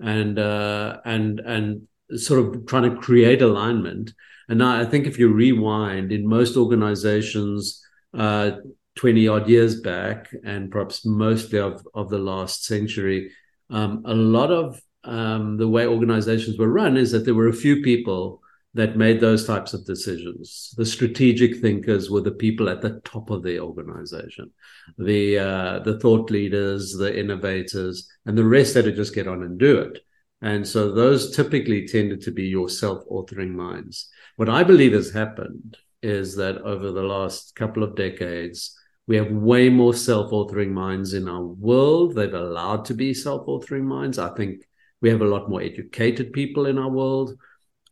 and 0.00 0.38
uh, 0.38 0.98
and 1.04 1.40
and 1.40 1.86
sort 2.16 2.40
of 2.40 2.66
trying 2.66 2.90
to 2.90 3.00
create 3.00 3.42
alignment. 3.42 4.14
And 4.48 4.62
I 4.62 4.86
think 4.86 5.06
if 5.06 5.18
you 5.18 5.28
rewind 5.32 6.12
in 6.12 6.26
most 6.26 6.56
organizations. 6.56 7.84
Uh, 8.14 8.52
20 8.94 9.28
odd 9.28 9.48
years 9.48 9.80
back, 9.80 10.28
and 10.44 10.72
perhaps 10.72 11.06
mostly 11.06 11.60
of, 11.60 11.86
of 11.94 12.10
the 12.10 12.18
last 12.18 12.64
century, 12.64 13.30
um, 13.70 14.02
a 14.04 14.14
lot 14.14 14.50
of 14.50 14.82
um, 15.04 15.56
the 15.56 15.68
way 15.68 15.86
organizations 15.86 16.58
were 16.58 16.68
run 16.68 16.96
is 16.96 17.12
that 17.12 17.24
there 17.24 17.34
were 17.34 17.46
a 17.46 17.62
few 17.64 17.80
people 17.82 18.42
that 18.78 18.96
made 18.96 19.20
those 19.20 19.44
types 19.44 19.74
of 19.74 19.84
decisions. 19.84 20.72
The 20.76 20.86
strategic 20.86 21.56
thinkers 21.56 22.10
were 22.10 22.20
the 22.20 22.40
people 22.44 22.68
at 22.68 22.80
the 22.80 23.00
top 23.04 23.30
of 23.30 23.42
the 23.42 23.58
organization, 23.58 24.52
the 24.96 25.38
uh, 25.38 25.78
the 25.80 25.98
thought 25.98 26.30
leaders, 26.30 26.92
the 26.92 27.12
innovators, 27.22 28.08
and 28.24 28.38
the 28.38 28.50
rest 28.56 28.74
had 28.74 28.84
to 28.84 28.92
just 28.92 29.14
get 29.14 29.26
on 29.26 29.42
and 29.42 29.58
do 29.58 29.78
it. 29.78 29.98
And 30.40 30.66
so 30.66 30.92
those 30.92 31.34
typically 31.34 31.88
tended 31.88 32.20
to 32.22 32.30
be 32.30 32.44
your 32.44 32.68
self-authoring 32.68 33.50
minds. 33.50 34.08
What 34.36 34.48
I 34.48 34.62
believe 34.62 34.92
has 34.92 35.10
happened 35.10 35.76
is 36.00 36.36
that 36.36 36.58
over 36.58 36.92
the 36.92 37.02
last 37.02 37.56
couple 37.56 37.82
of 37.82 37.96
decades, 37.96 38.78
we 39.08 39.16
have 39.16 39.32
way 39.32 39.68
more 39.68 39.94
self-authoring 39.94 40.70
minds 40.70 41.14
in 41.14 41.28
our 41.28 41.42
world. 41.42 42.14
They've 42.14 42.32
allowed 42.32 42.84
to 42.84 42.94
be 42.94 43.12
self-authoring 43.12 43.82
minds. 43.82 44.18
I 44.18 44.30
think 44.36 44.62
we 45.00 45.10
have 45.10 45.22
a 45.22 45.32
lot 45.34 45.50
more 45.50 45.62
educated 45.62 46.32
people 46.32 46.66
in 46.66 46.78
our 46.78 46.92
world. 47.00 47.36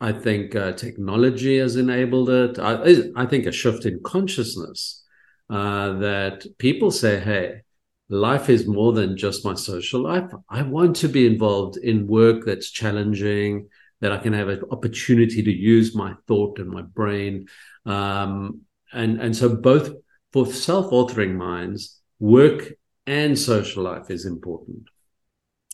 I 0.01 0.13
think 0.13 0.55
uh, 0.55 0.73
technology 0.73 1.59
has 1.59 1.77
enabled 1.77 2.29
it. 2.29 2.59
I, 2.59 3.03
I, 3.17 3.27
think 3.27 3.47
a 3.47 3.53
shift 3.53 3.87
in 3.87 4.03
consciousness 4.03 5.05
uh, 5.49 5.95
that 5.95 6.47
people 6.59 6.91
say, 6.91 7.19
hey, 7.19 7.63
life 8.09 8.51
is 8.51 8.67
more 8.67 8.93
than 8.93 9.17
just 9.17 9.45
my 9.45 9.55
social 9.55 10.03
life. 10.03 10.31
I 10.51 10.63
want 10.63 10.97
to 10.97 11.09
be 11.09 11.27
involved 11.27 11.79
in 11.79 12.07
work 12.07 12.45
that's 12.45 12.71
challenging, 12.71 13.69
that 14.01 14.13
I 14.13 14.19
can 14.19 14.35
have 14.35 14.49
an 14.49 14.63
opportunity 14.71 15.43
to 15.43 15.51
use 15.51 15.95
my 15.95 16.15
thought 16.29 16.59
and 16.59 16.69
my 16.69 16.83
brain. 16.83 17.49
Um, 17.87 18.61
and, 18.93 19.21
and 19.21 19.35
so 19.35 19.57
both 19.57 19.93
for 20.33 20.47
self-authoring 20.47 21.35
minds, 21.35 22.01
work 22.19 22.75
and 23.07 23.39
social 23.39 23.85
life 23.85 24.11
is 24.11 24.27
important. 24.27 24.89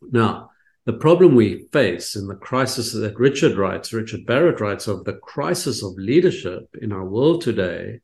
Now, 0.03 0.52
the 0.85 0.93
problem 0.95 1.35
we 1.35 1.67
face 1.73 2.17
in 2.17 2.27
the 2.27 2.35
crisis 2.35 2.93
that 2.93 3.19
Richard 3.19 3.57
writes, 3.57 3.93
Richard 3.93 4.27
Barrett 4.27 4.61
writes 4.61 4.89
of 4.89 5.05
the 5.05 5.15
crisis 5.15 5.83
of 5.83 5.95
leadership 5.97 6.69
in 6.81 6.93
our 6.93 7.05
world 7.05 7.43
today. 7.43 8.01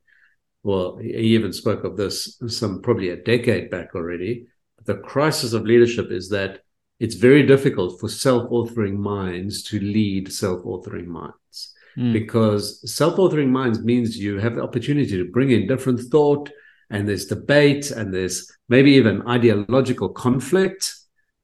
Well, 0.62 0.96
he 0.98 1.34
even 1.34 1.52
spoke 1.52 1.84
of 1.84 1.96
this 1.96 2.40
some 2.46 2.80
probably 2.80 3.10
a 3.10 3.16
decade 3.16 3.70
back 3.70 3.94
already. 3.94 4.46
The 4.84 4.96
crisis 4.96 5.54
of 5.54 5.64
leadership 5.64 6.12
is 6.12 6.28
that 6.30 6.60
it's 7.00 7.16
very 7.16 7.44
difficult 7.44 7.98
for 8.00 8.08
self-authoring 8.08 8.96
minds 8.96 9.62
to 9.64 9.80
lead 9.80 10.32
self-authoring 10.32 11.06
minds 11.06 11.74
mm. 11.96 12.12
because 12.12 12.92
self-authoring 12.92 13.48
minds 13.48 13.82
means 13.82 14.18
you 14.18 14.38
have 14.38 14.54
the 14.56 14.62
opportunity 14.62 15.16
to 15.16 15.30
bring 15.30 15.50
in 15.50 15.66
different 15.66 16.00
thought 16.00 16.50
and 16.90 17.08
there's 17.08 17.26
debate 17.26 17.90
and 17.90 18.12
there's 18.12 18.50
maybe 18.68 18.92
even 18.92 19.26
ideological 19.28 20.08
conflict 20.08 20.94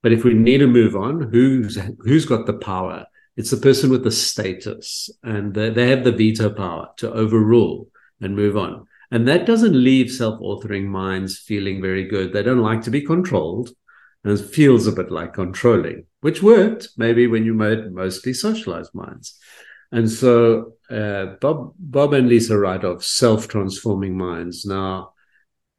but 0.05 0.13
if 0.13 0.23
we 0.23 0.35
need 0.35 0.59
to 0.59 0.67
move 0.67 0.95
on, 0.95 1.31
who's 1.33 1.79
who's 2.01 2.27
got 2.27 2.45
the 2.45 2.53
power? 2.53 3.07
It's 3.39 3.51
the 3.51 3.57
person 3.57 3.89
with 3.89 4.05
the 4.05 4.11
status, 4.11 5.09
and 5.23 5.55
they, 5.55 5.71
they 5.71 5.89
have 5.89 6.05
the 6.05 6.13
veto 6.13 6.51
power 6.51 6.91
to 6.99 7.11
overrule 7.11 7.89
and 8.21 8.37
move 8.37 8.59
on. 8.59 8.87
And 9.11 9.27
that 9.27 9.47
doesn't 9.47 9.73
leave 9.73 10.11
self-authoring 10.13 10.85
minds 10.85 11.39
feeling 11.39 11.81
very 11.81 12.05
good. 12.05 12.35
They 12.35 12.43
don't 12.43 12.61
like 12.61 12.83
to 12.83 12.91
be 12.91 13.01
controlled, 13.01 13.71
and 14.23 14.39
it 14.39 14.45
feels 14.45 14.87
a 14.87 14.93
bit 14.93 15.11
like 15.11 15.33
controlling, 15.33 16.05
which 16.21 16.43
worked 16.43 16.91
maybe 16.99 17.27
when 17.27 17.47
you 17.47 17.55
made 17.55 17.91
mostly 17.91 18.35
socialized 18.35 18.95
minds. 18.95 19.39
And 19.91 20.11
so 20.11 20.75
uh, 20.91 21.37
Bob, 21.41 21.73
Bob 21.79 22.13
and 22.13 22.29
Lisa 22.29 22.59
write 22.59 22.85
of 22.85 23.03
self-transforming 23.03 24.19
minds. 24.19 24.67
Now, 24.67 25.14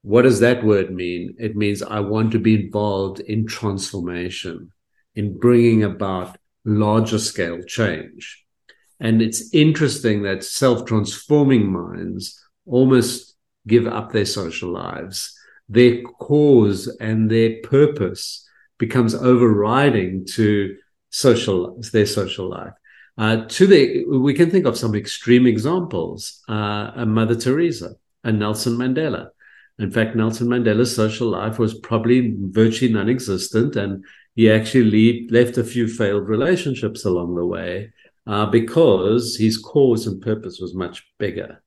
what 0.05 0.21
does 0.21 0.39
that 0.41 0.63
word 0.63 0.93
mean? 0.93 1.33
It 1.39 1.55
means 1.55 1.81
I 1.81 1.99
want 1.99 2.31
to 2.33 2.39
be 2.39 2.65
involved 2.65 3.21
in 3.21 3.47
transformation, 3.47 4.71
in 5.15 5.39
bringing 5.39 5.83
about 5.83 6.37
larger 6.63 7.17
scale 7.17 7.63
change. 7.63 8.45
And 8.99 9.19
it's 9.19 9.51
interesting 9.51 10.21
that 10.21 10.43
self 10.43 10.85
transforming 10.85 11.71
minds 11.71 12.39
almost 12.67 13.35
give 13.65 13.87
up 13.87 14.11
their 14.11 14.27
social 14.27 14.71
lives. 14.71 15.35
Their 15.69 16.03
cause 16.03 16.87
and 16.99 17.31
their 17.31 17.55
purpose 17.63 18.47
becomes 18.77 19.15
overriding 19.15 20.27
to 20.33 20.77
social 21.09 21.81
their 21.91 22.05
social 22.05 22.47
life. 22.47 22.73
Uh, 23.17 23.45
to 23.47 23.65
the, 23.65 24.05
we 24.05 24.35
can 24.35 24.51
think 24.51 24.67
of 24.67 24.77
some 24.77 24.93
extreme 24.93 25.47
examples: 25.47 26.43
uh, 26.47 26.91
a 26.95 27.07
Mother 27.07 27.35
Teresa, 27.35 27.95
a 28.23 28.31
Nelson 28.31 28.77
Mandela. 28.77 29.29
In 29.77 29.91
fact, 29.91 30.15
Nelson 30.15 30.47
Mandela's 30.47 30.95
social 30.95 31.27
life 31.27 31.59
was 31.59 31.77
probably 31.79 32.33
virtually 32.39 32.93
non 32.93 33.09
existent, 33.09 33.75
and 33.75 34.05
he 34.35 34.49
actually 34.49 35.27
left 35.29 35.57
a 35.57 35.63
few 35.63 35.87
failed 35.87 36.29
relationships 36.29 37.05
along 37.05 37.35
the 37.35 37.45
way 37.45 37.91
uh, 38.27 38.45
because 38.45 39.35
his 39.35 39.57
cause 39.57 40.07
and 40.07 40.21
purpose 40.21 40.59
was 40.59 40.73
much 40.73 41.05
bigger 41.19 41.61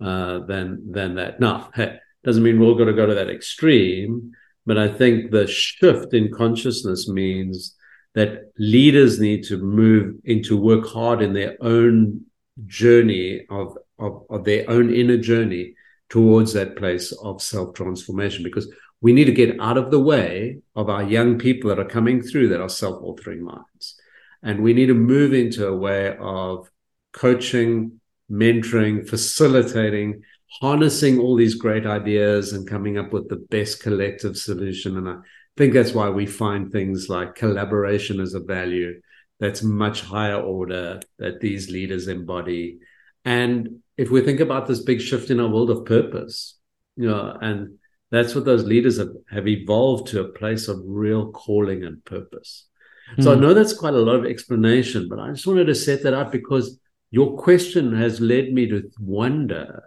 uh, 0.00 0.40
than, 0.40 0.90
than 0.90 1.16
that. 1.16 1.40
Now, 1.40 1.70
hey, 1.74 1.98
doesn't 2.24 2.42
mean 2.42 2.60
we're 2.60 2.66
all 2.66 2.74
going 2.74 2.88
to 2.88 2.92
go 2.92 3.06
to 3.06 3.14
that 3.14 3.30
extreme, 3.30 4.32
but 4.64 4.78
I 4.78 4.88
think 4.88 5.30
the 5.30 5.46
shift 5.46 6.14
in 6.14 6.32
consciousness 6.32 7.08
means 7.08 7.74
that 8.14 8.52
leaders 8.58 9.20
need 9.20 9.44
to 9.44 9.56
move 9.56 10.16
into 10.24 10.56
work 10.56 10.86
hard 10.86 11.22
in 11.22 11.32
their 11.32 11.56
own 11.60 12.24
journey 12.66 13.46
of, 13.50 13.76
of, 13.98 14.24
of 14.30 14.44
their 14.44 14.68
own 14.68 14.92
inner 14.92 15.16
journey 15.16 15.74
towards 16.08 16.52
that 16.54 16.76
place 16.76 17.12
of 17.12 17.42
self 17.42 17.74
transformation 17.74 18.42
because 18.42 18.70
we 19.00 19.12
need 19.12 19.26
to 19.26 19.32
get 19.32 19.60
out 19.60 19.78
of 19.78 19.90
the 19.90 20.00
way 20.00 20.58
of 20.74 20.88
our 20.88 21.02
young 21.02 21.38
people 21.38 21.68
that 21.68 21.78
are 21.78 21.84
coming 21.84 22.22
through 22.22 22.48
that 22.48 22.60
are 22.60 22.68
self 22.68 23.00
authoring 23.02 23.40
minds. 23.40 23.96
And 24.42 24.62
we 24.62 24.72
need 24.72 24.86
to 24.86 24.94
move 24.94 25.32
into 25.32 25.66
a 25.66 25.76
way 25.76 26.16
of 26.18 26.70
coaching, 27.12 28.00
mentoring, 28.30 29.08
facilitating, 29.08 30.22
harnessing 30.60 31.18
all 31.18 31.36
these 31.36 31.54
great 31.54 31.86
ideas 31.86 32.52
and 32.52 32.68
coming 32.68 32.98
up 32.98 33.12
with 33.12 33.28
the 33.28 33.36
best 33.36 33.82
collective 33.82 34.36
solution. 34.36 34.96
And 34.96 35.08
I 35.08 35.16
think 35.56 35.74
that's 35.74 35.92
why 35.92 36.08
we 36.08 36.26
find 36.26 36.70
things 36.70 37.08
like 37.08 37.34
collaboration 37.34 38.20
as 38.20 38.34
a 38.34 38.40
value 38.40 39.00
that's 39.40 39.62
much 39.62 40.00
higher 40.00 40.40
order 40.40 41.00
that 41.18 41.40
these 41.40 41.70
leaders 41.70 42.08
embody. 42.08 42.78
And 43.24 43.80
if 43.98 44.10
we 44.10 44.22
think 44.22 44.38
about 44.38 44.66
this 44.66 44.80
big 44.80 45.00
shift 45.00 45.28
in 45.28 45.40
our 45.40 45.48
world 45.48 45.70
of 45.70 45.84
purpose, 45.84 46.56
you 46.96 47.08
know, 47.08 47.36
and 47.42 47.78
that's 48.10 48.34
what 48.34 48.44
those 48.44 48.64
leaders 48.64 48.96
have, 48.96 49.10
have 49.30 49.48
evolved 49.48 50.06
to 50.08 50.20
a 50.20 50.28
place 50.28 50.68
of 50.68 50.80
real 50.86 51.32
calling 51.32 51.84
and 51.84 52.02
purpose. 52.04 52.68
Mm. 53.16 53.24
So 53.24 53.32
I 53.32 53.34
hmm. 53.34 53.42
know 53.42 53.54
that's 53.54 53.76
quite 53.76 53.94
a 53.94 53.98
lot 53.98 54.14
of 54.14 54.24
explanation, 54.24 55.08
but 55.08 55.18
I 55.18 55.30
just 55.30 55.46
wanted 55.46 55.66
to 55.66 55.74
set 55.74 56.04
that 56.04 56.14
up 56.14 56.30
because 56.30 56.78
your 57.10 57.36
question 57.36 57.94
has 57.96 58.20
led 58.20 58.52
me 58.52 58.68
to 58.68 58.88
wonder 59.00 59.82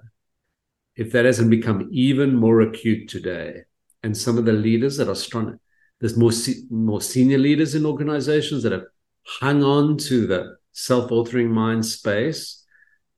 if 0.96 1.14
that 1.14 1.26
hasn't 1.26 1.50
become 1.50 1.88
even 1.92 2.36
more 2.36 2.62
acute 2.62 3.10
today. 3.10 3.62
And 4.04 4.16
some 4.16 4.38
of 4.38 4.46
the 4.46 4.54
leaders 4.54 4.98
that 4.98 5.08
are 5.08 5.16
strong, 5.16 5.58
there's 6.00 6.18
more, 6.18 6.32
more 6.70 7.02
senior 7.02 7.38
leaders 7.38 7.76
in 7.76 7.86
organizations 7.86 8.64
that 8.64 8.72
have 8.72 8.86
hung 9.26 9.64
on 9.64 9.98
to 9.98 10.28
the 10.28 10.58
self-authoring 10.74 11.50
mind 11.50 11.86
space 11.86 12.61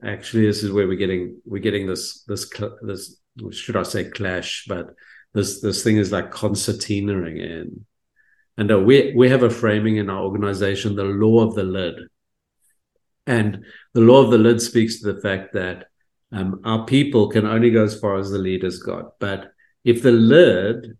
actually 0.06 0.46
this 0.46 0.64
is 0.64 0.72
where 0.72 0.88
we're 0.88 0.98
getting 0.98 1.42
we're 1.46 1.62
getting 1.62 1.88
this 1.88 2.24
this 2.24 2.50
this 2.82 3.18
should 3.52 3.78
I 3.78 3.84
say 3.84 4.06
clash, 4.06 4.66
but 4.68 4.94
this 5.34 5.62
this 5.62 5.84
thing 5.84 5.98
is 5.98 6.12
like 6.12 6.32
concertinaing 6.32 7.40
in. 7.40 7.86
And 8.58 8.72
uh, 8.72 8.80
we 8.80 9.14
we 9.16 9.30
have 9.30 9.44
a 9.44 9.50
framing 9.50 9.98
in 9.98 10.10
our 10.10 10.24
organization, 10.24 10.96
the 10.96 11.04
law 11.04 11.48
of 11.48 11.56
the 11.56 11.64
lid. 11.64 11.96
And 13.26 13.66
the 13.94 14.02
law 14.02 14.24
of 14.24 14.32
the 14.32 14.38
lid 14.38 14.62
speaks 14.62 15.00
to 15.00 15.14
the 15.14 15.22
fact 15.22 15.54
that 15.54 15.88
um, 16.32 16.62
our 16.66 16.86
people 16.86 17.30
can 17.30 17.46
only 17.46 17.72
go 17.72 17.84
as 17.84 18.00
far 18.00 18.18
as 18.18 18.30
the 18.30 18.38
leaders 18.38 18.80
got. 18.80 19.20
But 19.20 19.54
if 19.86 20.02
the 20.02 20.12
lid 20.12 20.98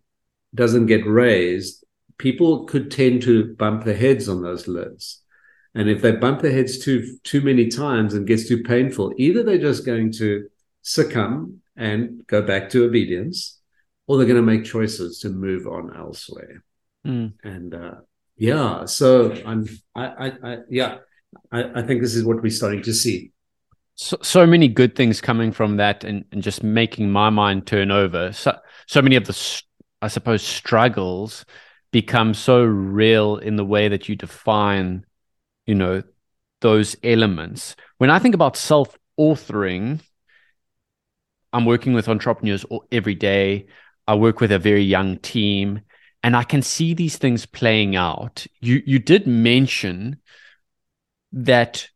doesn't 0.54 0.86
get 0.86 1.06
raised, 1.06 1.84
people 2.18 2.64
could 2.64 2.90
tend 2.90 3.22
to 3.22 3.54
bump 3.54 3.84
their 3.84 3.96
heads 3.96 4.28
on 4.28 4.42
those 4.42 4.68
lids. 4.68 5.23
And 5.74 5.88
if 5.88 6.02
they 6.02 6.12
bump 6.12 6.40
their 6.40 6.52
heads 6.52 6.78
too 6.78 7.18
too 7.24 7.40
many 7.40 7.68
times 7.68 8.14
and 8.14 8.26
gets 8.26 8.46
too 8.46 8.62
painful, 8.62 9.12
either 9.16 9.42
they're 9.42 9.58
just 9.58 9.84
going 9.84 10.12
to 10.12 10.48
succumb 10.82 11.60
and 11.76 12.24
go 12.26 12.42
back 12.42 12.70
to 12.70 12.84
obedience, 12.84 13.58
or 14.06 14.16
they're 14.16 14.26
going 14.26 14.36
to 14.36 14.42
make 14.42 14.64
choices 14.64 15.18
to 15.20 15.30
move 15.30 15.66
on 15.66 15.96
elsewhere. 15.96 16.62
Mm. 17.04 17.32
And 17.42 17.74
uh, 17.74 17.94
yeah, 18.36 18.84
so 18.84 19.36
I'm 19.44 19.66
I, 19.94 20.06
I, 20.06 20.32
I 20.42 20.58
yeah, 20.70 20.98
I, 21.50 21.80
I 21.80 21.82
think 21.82 22.00
this 22.00 22.14
is 22.14 22.24
what 22.24 22.42
we're 22.42 22.50
starting 22.50 22.82
to 22.82 22.94
see. 22.94 23.32
So, 23.96 24.16
so 24.22 24.46
many 24.46 24.66
good 24.66 24.96
things 24.96 25.20
coming 25.20 25.52
from 25.52 25.76
that, 25.76 26.04
and, 26.04 26.24
and 26.32 26.42
just 26.42 26.62
making 26.62 27.10
my 27.10 27.30
mind 27.30 27.66
turn 27.66 27.90
over. 27.90 28.32
So 28.32 28.56
so 28.86 29.02
many 29.02 29.16
of 29.16 29.24
the 29.24 29.62
I 30.02 30.08
suppose 30.08 30.42
struggles 30.42 31.44
become 31.90 32.34
so 32.34 32.62
real 32.62 33.38
in 33.38 33.56
the 33.56 33.64
way 33.64 33.88
that 33.88 34.08
you 34.08 34.16
define 34.16 35.04
you 35.66 35.74
know 35.74 36.02
those 36.60 36.96
elements. 37.02 37.76
When 37.98 38.10
i 38.10 38.18
think 38.18 38.34
about 38.34 38.56
self 38.56 38.96
authoring 39.18 40.00
i'm 41.52 41.64
working 41.64 41.92
with 41.92 42.08
entrepreneurs 42.08 42.64
every 42.90 43.14
day. 43.14 43.66
I 44.06 44.16
work 44.16 44.40
with 44.40 44.52
a 44.52 44.58
very 44.58 44.82
young 44.82 45.18
team 45.18 45.80
and 46.22 46.36
i 46.36 46.42
can 46.42 46.62
see 46.62 46.94
these 46.94 47.16
things 47.16 47.46
playing 47.46 47.96
out. 47.96 48.46
You 48.60 48.82
you 48.84 48.98
did 48.98 49.26
mention 49.26 50.20
that 51.32 51.88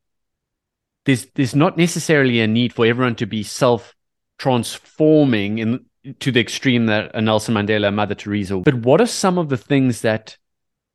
there's 1.07 1.27
there's 1.35 1.55
not 1.55 1.77
necessarily 1.77 2.41
a 2.41 2.47
need 2.47 2.73
for 2.73 2.85
everyone 2.85 3.17
to 3.17 3.27
be 3.27 3.43
self 3.43 3.95
transforming 4.39 5.59
in 5.59 5.85
to 6.21 6.31
the 6.31 6.41
extreme 6.41 6.87
that 6.87 7.11
a 7.15 7.21
Nelson 7.21 7.55
Mandela, 7.55 7.93
Mother 7.93 8.15
Teresa. 8.15 8.59
But 8.59 8.75
what 8.75 9.01
are 9.01 9.07
some 9.07 9.39
of 9.39 9.49
the 9.49 9.57
things 9.57 10.03
that 10.03 10.37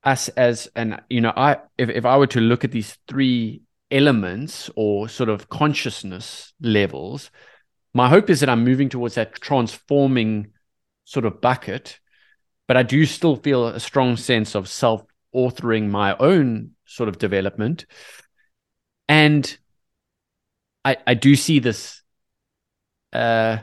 us 0.03 0.27
as 0.29 0.67
and 0.75 1.01
you 1.09 1.21
know 1.21 1.33
i 1.35 1.57
if, 1.77 1.89
if 1.89 2.05
i 2.05 2.17
were 2.17 2.27
to 2.27 2.41
look 2.41 2.63
at 2.63 2.71
these 2.71 2.97
three 3.07 3.61
elements 3.91 4.69
or 4.75 5.07
sort 5.07 5.29
of 5.29 5.49
consciousness 5.49 6.53
levels 6.59 7.29
my 7.93 8.09
hope 8.09 8.29
is 8.29 8.39
that 8.39 8.49
I'm 8.49 8.63
moving 8.63 8.89
towards 8.89 9.15
that 9.15 9.39
transforming 9.39 10.51
sort 11.05 11.25
of 11.25 11.41
bucket, 11.41 11.99
but 12.67 12.75
I 12.75 12.83
do 12.83 13.05
still 13.05 13.35
feel 13.35 13.67
a 13.67 13.79
strong 13.79 14.17
sense 14.17 14.55
of 14.55 14.67
self 14.67 15.03
authoring 15.35 15.89
my 15.89 16.15
own 16.17 16.71
sort 16.85 17.09
of 17.09 17.19
development. 17.19 17.85
And 19.07 19.57
I, 20.83 20.97
I 21.05 21.13
do 21.13 21.35
see 21.35 21.59
this 21.59 22.01
uh, 23.11 23.59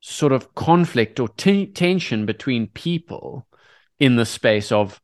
sort 0.00 0.32
of 0.32 0.54
conflict 0.54 1.20
or 1.20 1.28
t- 1.28 1.66
tension 1.66 2.24
between 2.24 2.68
people 2.68 3.46
in 3.98 4.16
the 4.16 4.26
space 4.26 4.72
of 4.72 5.00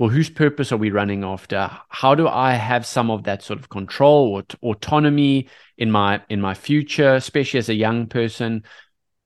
well 0.00 0.08
whose 0.08 0.30
purpose 0.30 0.72
are 0.72 0.78
we 0.78 0.90
running 0.90 1.22
after? 1.22 1.70
How 1.90 2.14
do 2.14 2.26
i 2.26 2.54
have 2.54 2.86
some 2.86 3.10
of 3.10 3.24
that 3.24 3.42
sort 3.42 3.58
of 3.58 3.68
control 3.68 4.34
or 4.34 4.42
t- 4.42 4.56
autonomy 4.62 5.48
in 5.76 5.90
my 5.90 6.22
in 6.30 6.40
my 6.40 6.54
future 6.54 7.14
especially 7.14 7.58
as 7.58 7.68
a 7.68 7.74
young 7.74 8.06
person? 8.06 8.64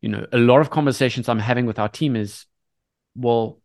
You 0.01 0.09
know 0.11 0.27
a 0.33 0.39
lot 0.39 0.61
of 0.61 0.71
conversations 0.71 1.29
i'm 1.29 1.39
having 1.39 1.65
with 1.65 1.79
our 1.79 1.89
team 1.89 2.17
is 2.17 2.45
well 3.15 3.61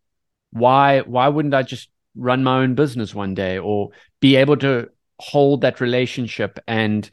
why 0.51 0.99
why 1.01 1.27
wouldn't 1.27 1.55
i 1.55 1.63
just 1.63 1.89
run 2.15 2.43
my 2.43 2.59
own 2.59 2.75
business 2.75 3.15
one 3.15 3.33
day 3.33 3.57
or 3.57 3.89
be 4.19 4.35
able 4.35 4.57
to 4.57 4.89
hold 5.19 5.61
that 5.61 5.81
relationship 5.81 6.59
and 6.67 7.09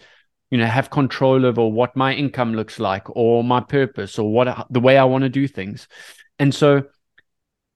you 0.51 0.59
know 0.59 0.67
have 0.67 0.91
control 0.91 1.47
over 1.47 1.67
what 1.67 1.97
my 1.97 2.13
income 2.13 2.55
looks 2.55 2.79
like 2.79 3.05
or 3.17 3.43
my 3.43 3.61
purpose 3.61 4.19
or 4.19 4.31
what 4.31 4.67
the 4.71 4.79
way 4.79 4.99
i 4.99 5.05
want 5.05 5.23
to 5.23 5.31
do 5.31 5.49
things? 5.49 5.89
And 6.39 6.55
so 6.55 6.85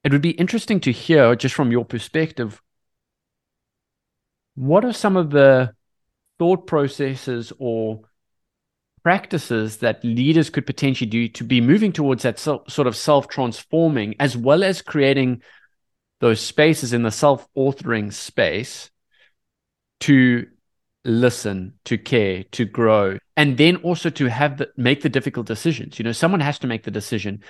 it 0.05 0.13
would 0.13 0.23
be 0.23 0.31
interesting 0.31 0.81
to 0.81 0.93
hear 0.93 1.35
just 1.37 1.55
from 1.55 1.71
your 1.71 1.85
perspective 1.85 2.61
what 4.55 4.85
are 4.85 4.93
some 4.93 5.17
of 5.17 5.31
the 5.31 5.73
thought 6.39 6.67
processes 6.67 7.53
or 7.59 8.01
practices 9.03 9.79
that 9.79 10.05
leaders 10.05 10.51
could 10.51 10.67
potentially 10.67 11.09
do 11.09 11.29
to 11.29 11.45
be 11.45 11.61
moving 11.61 11.93
towards 11.93 12.23
that 12.23 12.39
sort 12.39 12.87
of 12.87 12.97
self 12.97 13.29
transforming 13.29 14.15
as 14.21 14.37
well 14.37 14.63
as 14.63 14.83
creating 14.83 15.43
those 16.21 16.41
spaces 16.41 16.93
in 16.93 17.03
the 17.03 17.11
self 17.11 17.49
authoring 17.57 18.13
space 18.13 18.91
to 20.01 20.47
listen, 21.05 21.75
to 21.85 21.97
care, 21.97 22.45
to 22.53 22.65
grow, 22.65 23.19
and 23.37 23.57
then 23.57 23.77
also 23.77 24.11
to 24.11 24.27
have 24.27 24.59
the, 24.59 24.69
make 24.77 25.03
the 25.03 25.09
difficult 25.09 25.47
decisions. 25.47 25.99
You 25.99 26.05
know, 26.05 26.13
someone 26.13 26.41
has 26.41 26.59
to 26.61 26.67
make 26.67 26.83
the 26.83 26.91
decision. 26.91 27.43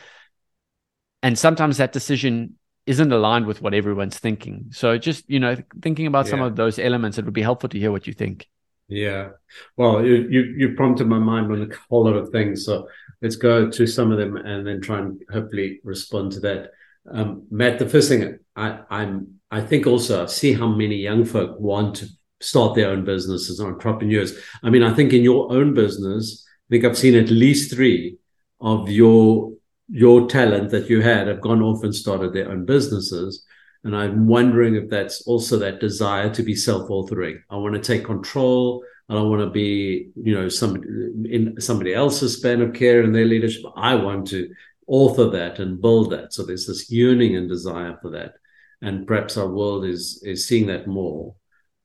And 1.22 1.38
sometimes 1.38 1.76
that 1.76 1.92
decision 1.92 2.56
isn't 2.86 3.12
aligned 3.12 3.46
with 3.46 3.62
what 3.62 3.74
everyone's 3.74 4.18
thinking. 4.18 4.66
So 4.70 4.98
just, 4.98 5.28
you 5.28 5.38
know, 5.38 5.56
thinking 5.82 6.06
about 6.06 6.26
yeah. 6.26 6.30
some 6.30 6.42
of 6.42 6.56
those 6.56 6.78
elements, 6.78 7.18
it 7.18 7.24
would 7.24 7.34
be 7.34 7.42
helpful 7.42 7.68
to 7.68 7.78
hear 7.78 7.92
what 7.92 8.06
you 8.06 8.12
think. 8.12 8.48
Yeah. 8.88 9.30
Well, 9.76 10.04
you, 10.04 10.26
you, 10.28 10.42
you 10.56 10.74
prompted 10.74 11.06
my 11.06 11.18
mind 11.18 11.52
on 11.52 11.62
a 11.62 11.74
whole 11.88 12.04
lot 12.04 12.16
of 12.16 12.30
things. 12.30 12.64
So 12.64 12.88
let's 13.22 13.36
go 13.36 13.70
to 13.70 13.86
some 13.86 14.10
of 14.10 14.18
them 14.18 14.36
and 14.36 14.66
then 14.66 14.80
try 14.80 14.98
and 14.98 15.20
hopefully 15.30 15.80
respond 15.84 16.32
to 16.32 16.40
that. 16.40 16.70
Um, 17.10 17.46
Matt, 17.50 17.78
the 17.78 17.88
first 17.88 18.08
thing 18.08 18.38
I, 18.56 18.80
I'm 18.90 19.40
I 19.50 19.60
think 19.60 19.86
also 19.86 20.22
I 20.22 20.26
see 20.26 20.52
how 20.52 20.68
many 20.68 20.96
young 20.96 21.24
folk 21.24 21.58
want 21.58 21.96
to 21.96 22.06
start 22.40 22.74
their 22.74 22.90
own 22.90 23.04
businesses, 23.04 23.60
and 23.60 23.72
entrepreneurs. 23.72 24.38
I 24.62 24.70
mean, 24.70 24.82
I 24.82 24.94
think 24.94 25.12
in 25.12 25.22
your 25.22 25.52
own 25.52 25.74
business, 25.74 26.46
I 26.46 26.74
think 26.74 26.84
I've 26.84 26.98
seen 26.98 27.14
at 27.14 27.30
least 27.30 27.72
three 27.72 28.16
of 28.60 28.88
your 28.88 29.50
your 29.90 30.28
talent 30.28 30.70
that 30.70 30.88
you 30.88 31.00
had 31.02 31.26
have 31.26 31.40
gone 31.40 31.62
off 31.62 31.82
and 31.82 31.94
started 31.94 32.32
their 32.32 32.50
own 32.50 32.64
businesses. 32.64 33.44
And 33.82 33.97
I'm 33.97 34.26
wondering 34.26 34.76
if 34.76 34.88
that's 34.88 35.23
also 35.23 35.59
that 35.59 35.80
desire 35.80 36.30
to 36.35 36.42
be 36.42 36.54
self-authoring. 36.54 37.40
I 37.50 37.56
want 37.56 37.75
to 37.75 37.80
take 37.80 38.04
control. 38.04 38.85
I 39.09 39.14
don't 39.14 39.30
want 39.30 39.42
to 39.42 39.50
be, 39.50 40.11
you 40.14 40.35
know, 40.35 40.49
somebody 40.49 40.87
in 41.25 41.61
somebody 41.61 41.94
else's 41.94 42.37
span 42.37 42.62
of 42.62 42.75
care 42.75 43.02
and 43.02 43.14
their 43.14 43.25
leadership. 43.25 43.62
I 43.76 43.97
want 43.97 44.28
to 44.28 44.49
author 44.87 45.30
that 45.30 45.59
and 45.59 45.80
build 45.80 46.11
that. 46.12 46.32
So 46.32 46.44
there's 46.44 46.66
this 46.66 46.90
yearning 46.90 47.37
and 47.37 47.48
desire 47.48 47.98
for 48.00 48.11
that. 48.11 48.35
And 48.83 49.07
perhaps 49.07 49.37
our 49.37 49.48
world 49.48 49.85
is 49.85 50.22
is 50.24 50.46
seeing 50.46 50.66
that 50.66 50.87
more. 50.87 51.35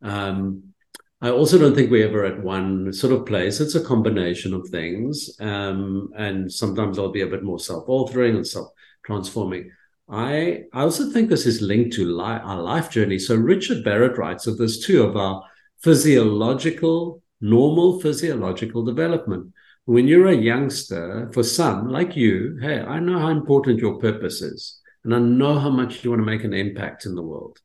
Um, 0.02 0.75
I 1.22 1.30
also 1.30 1.58
don't 1.58 1.74
think 1.74 1.90
we're 1.90 2.08
ever 2.08 2.26
at 2.26 2.44
one 2.44 2.92
sort 2.92 3.14
of 3.14 3.26
place. 3.26 3.60
It's 3.60 3.76
a 3.76 3.84
combination 3.84 4.54
of 4.54 4.68
things. 4.68 5.30
Um, 5.40 6.10
and 6.16 6.52
sometimes 6.52 7.00
I'll 7.00 7.12
be 7.12 7.22
a 7.22 7.28
bit 7.28 7.44
more 7.44 7.60
self 7.60 7.88
authoring 7.88 8.36
and 8.36 8.46
self 8.46 8.70
transforming. 9.06 9.72
I, 10.10 10.64
I 10.74 10.82
also 10.82 11.10
think 11.10 11.30
this 11.30 11.46
is 11.46 11.62
linked 11.62 11.96
to 11.96 12.06
li- 12.06 12.24
our 12.24 12.62
life 12.62 12.90
journey. 12.92 13.18
So 13.18 13.36
Richard 13.36 13.84
Barrett 13.84 14.18
writes 14.18 14.46
of 14.46 14.58
this 14.58 14.86
too 14.86 15.04
of 15.04 15.16
our 15.16 15.42
physiological, 15.82 17.24
normal 17.42 18.00
physiological 18.02 18.84
development. 18.84 19.54
When 19.86 20.08
you're 20.08 20.28
a 20.28 20.36
youngster, 20.36 21.30
for 21.34 21.44
some 21.44 21.90
like 21.90 22.16
you, 22.16 22.58
hey, 22.62 22.82
I 22.82 23.00
know 23.00 23.20
how 23.20 23.30
important 23.30 23.80
your 23.80 24.00
purpose 24.00 24.42
is, 24.42 24.80
and 25.04 25.14
I 25.14 25.20
know 25.20 25.60
how 25.60 25.70
much 25.70 26.04
you 26.04 26.10
want 26.10 26.22
to 26.22 26.26
make 26.26 26.44
an 26.44 26.54
impact 26.54 27.06
in 27.06 27.16
the 27.16 27.22
world. 27.22 27.60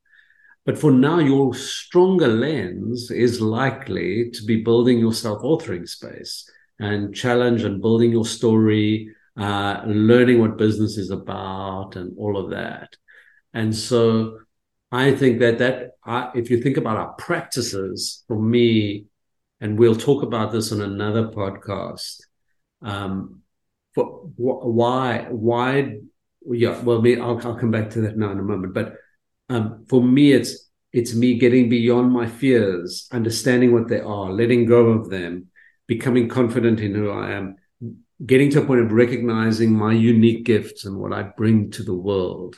But 0.67 0.79
for 0.79 0.91
now, 0.91 1.19
your 1.19 1.55
stronger 1.55 2.29
lens 2.29 3.11
is 3.11 3.41
likely 3.41 4.31
to 4.31 4.45
be 4.45 4.63
building 4.63 4.99
your 4.99 5.13
self 5.13 5.43
authoring 5.43 5.89
space 5.89 6.49
and 6.79 7.15
challenge 7.15 7.65
and 7.65 7.81
building 7.81 8.11
your 8.11 8.27
story, 8.27 9.15
uh, 9.37 9.83
learning 9.87 10.41
what 10.41 10.59
business 10.59 10.97
is 10.97 11.11
about, 11.11 11.97
and 11.97 12.17
all 12.19 12.37
of 12.37 12.51
that. 12.51 12.95
And 13.55 13.75
so 13.75 14.39
I 14.93 15.15
think 15.15 15.41
that 15.41 15.59
that 15.59 15.93
if 16.35 16.51
you 16.51 16.61
think 16.61 16.77
about 16.77 16.97
our 16.97 17.13
practices, 17.15 18.25
for 18.29 18.41
me, 18.41 19.07
and 19.61 19.79
we'll 19.79 19.97
talk 19.97 20.23
about 20.23 20.53
this 20.53 20.73
on 20.73 20.81
another 20.81 21.29
podcast. 21.29 22.21
Um, 22.83 23.41
for 23.95 24.05
wh- 24.37 24.65
why 24.67 25.27
why 25.31 25.97
yeah 26.47 26.81
well 26.83 27.05
I'll, 27.21 27.47
I'll 27.47 27.59
come 27.59 27.71
back 27.71 27.91
to 27.91 28.01
that 28.03 28.17
now 28.17 28.31
in 28.31 28.39
a 28.39 28.43
moment 28.43 28.75
but 28.75 28.95
um, 29.51 29.85
for 29.89 30.03
me, 30.03 30.33
it's 30.33 30.71
it's 30.93 31.15
me 31.15 31.39
getting 31.39 31.69
beyond 31.69 32.13
my 32.13 32.27
fears, 32.27 33.09
understanding 33.13 33.73
what 33.73 33.89
they 33.89 34.01
are, 34.01 34.33
letting 34.33 34.65
go 34.65 34.87
of 34.89 35.11
them, 35.11 35.49
becoming 35.87 36.29
confident 36.29 36.81
in 36.81 36.95
who 36.95 37.11
I 37.11 37.33
am, 37.33 37.57
getting 38.25 38.51
to 38.51 38.63
a 38.63 38.65
point 38.65 38.81
of 38.81 38.93
recognizing 38.93 39.73
my 39.73 39.93
unique 39.93 40.45
gifts 40.45 40.85
and 40.85 40.97
what 40.97 41.13
I 41.13 41.23
bring 41.37 41.71
to 41.73 41.83
the 41.83 41.95
world, 41.95 42.57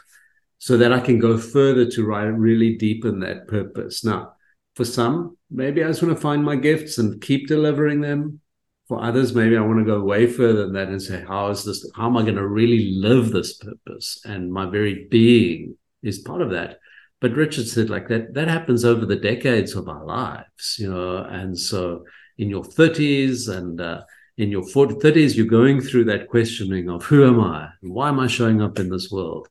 so 0.58 0.76
that 0.76 0.92
I 0.92 1.00
can 1.00 1.18
go 1.18 1.36
further 1.36 1.90
to 1.90 2.06
really 2.06 2.76
deepen 2.76 3.20
that 3.20 3.48
purpose. 3.48 4.04
Now, 4.04 4.34
for 4.76 4.84
some, 4.84 5.36
maybe 5.50 5.82
I 5.82 5.88
just 5.88 6.02
want 6.02 6.14
to 6.14 6.20
find 6.20 6.44
my 6.44 6.56
gifts 6.56 6.98
and 6.98 7.20
keep 7.20 7.48
delivering 7.48 8.00
them. 8.00 8.40
For 8.88 9.02
others, 9.02 9.34
maybe 9.34 9.56
I 9.56 9.60
want 9.60 9.78
to 9.78 9.84
go 9.84 10.02
way 10.02 10.26
further 10.26 10.64
than 10.64 10.74
that 10.74 10.88
and 10.88 11.00
say, 11.00 11.24
how 11.26 11.48
is 11.50 11.64
this? 11.64 11.90
How 11.94 12.06
am 12.06 12.16
I 12.16 12.22
going 12.22 12.36
to 12.36 12.46
really 12.46 12.94
live 12.96 13.30
this 13.30 13.56
purpose? 13.56 14.20
And 14.24 14.52
my 14.52 14.68
very 14.68 15.06
being 15.10 15.76
is 16.02 16.18
part 16.18 16.42
of 16.42 16.50
that. 16.50 16.78
But 17.20 17.32
Richard 17.32 17.68
said, 17.68 17.88
like 17.88 18.08
that, 18.08 18.34
that 18.34 18.48
happens 18.48 18.84
over 18.84 19.06
the 19.06 19.16
decades 19.16 19.74
of 19.74 19.88
our 19.88 20.04
lives, 20.04 20.76
you 20.78 20.92
know. 20.92 21.18
And 21.18 21.56
so 21.56 22.04
in 22.36 22.50
your 22.50 22.64
30s 22.64 23.48
and 23.48 23.80
uh, 23.80 24.02
in 24.38 24.50
your 24.50 24.64
40, 24.64 24.96
30s, 24.96 25.36
you're 25.36 25.46
going 25.46 25.80
through 25.80 26.04
that 26.06 26.28
questioning 26.28 26.90
of 26.90 27.04
who 27.04 27.24
am 27.24 27.40
I? 27.40 27.68
Why 27.80 28.08
am 28.08 28.18
I 28.18 28.26
showing 28.26 28.60
up 28.60 28.78
in 28.80 28.90
this 28.90 29.10
world? 29.10 29.48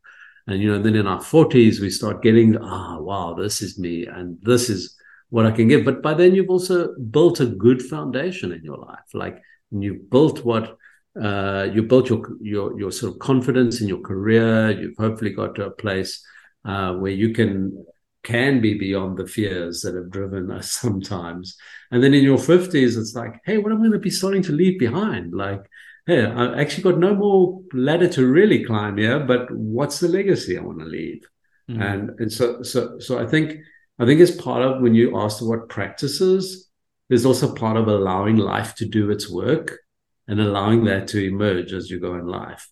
And, 0.48 0.62
you 0.62 0.70
know, 0.70 0.82
then 0.82 0.96
in 0.96 1.08
our 1.08 1.22
40s, 1.22 1.80
we 1.80 1.90
start 1.90 2.22
getting, 2.22 2.58
ah, 2.58 2.98
wow, 3.00 3.36
this 3.36 3.62
is 3.62 3.80
me 3.80 4.06
and 4.06 4.38
this 4.42 4.70
is 4.70 4.98
what 5.30 5.46
I 5.46 5.52
can 5.52 5.70
give. 5.70 5.86
But 5.86 6.02
by 6.02 6.14
then, 6.14 6.36
you've 6.36 6.50
also 6.50 6.94
built 6.96 7.40
a 7.40 7.46
good 7.46 7.82
foundation 7.82 8.52
in 8.52 8.64
your 8.64 8.78
life. 8.78 9.14
Like 9.14 9.42
you've 9.72 10.10
built 10.10 10.44
what 10.44 10.78
uh, 11.22 11.68
you 11.74 11.84
built 11.84 12.10
your, 12.10 12.22
your 12.40 12.80
your 12.80 12.92
sort 12.92 13.14
of 13.14 13.20
confidence 13.20 13.82
in 13.82 13.88
your 13.88 14.00
career. 14.00 14.72
You've 14.72 14.98
hopefully 14.98 15.32
got 15.32 15.56
to 15.56 15.66
a 15.66 15.72
place 15.72 16.24
uh, 16.66 16.94
where 16.94 17.12
you 17.12 17.34
can 17.34 17.86
can 18.24 18.62
be 18.62 18.78
beyond 18.78 19.18
the 19.18 19.26
fears 19.26 19.82
that 19.82 19.96
have 19.96 20.12
driven 20.12 20.52
us 20.52 20.72
sometimes. 20.84 21.58
And 21.90 22.04
then 22.04 22.14
in 22.14 22.24
your 22.24 22.38
50s, 22.38 22.98
it's 22.98 23.16
like, 23.16 23.42
hey, 23.46 23.58
what 23.58 23.72
am 23.72 23.80
I 23.80 23.82
going 23.82 23.92
to 23.94 24.00
be 24.00 24.12
starting 24.12 24.44
to 24.44 24.52
leave 24.52 24.78
behind? 24.78 25.34
Like, 25.34 25.64
hey, 26.06 26.26
I've 26.26 26.58
actually 26.60 26.84
got 26.84 27.00
no 27.00 27.16
more 27.16 27.62
ladder 27.74 28.08
to 28.10 28.28
really 28.28 28.64
climb 28.64 28.98
here, 28.98 29.20
but 29.20 29.52
what's 29.52 30.00
the 30.00 30.08
legacy 30.08 30.58
I 30.58 30.62
want 30.62 30.80
to 30.80 30.86
leave? 30.86 31.24
Mm-hmm. 31.70 31.82
And 31.82 32.10
and 32.20 32.32
so 32.32 32.64
so 32.64 33.00
so 33.00 33.20
I 33.20 33.26
think 33.26 33.60
I 34.00 34.06
think 34.06 34.20
it's 34.20 34.32
part 34.36 34.64
of 34.64 34.82
when 34.82 34.96
you 34.96 35.18
ask 35.18 35.42
what 35.42 35.70
practices, 35.70 36.70
there's 37.08 37.26
also 37.26 37.54
part 37.54 37.78
of 37.78 37.88
allowing 37.88 38.38
life 38.38 38.76
to 38.76 38.86
do 38.86 39.12
its 39.12 39.30
work 39.30 39.80
and 40.28 40.40
allowing 40.40 40.86
that 40.86 41.08
to 41.10 41.24
emerge 41.24 41.74
as 41.74 41.90
you 41.90 42.00
go 42.00 42.16
in 42.16 42.26
life. 42.26 42.68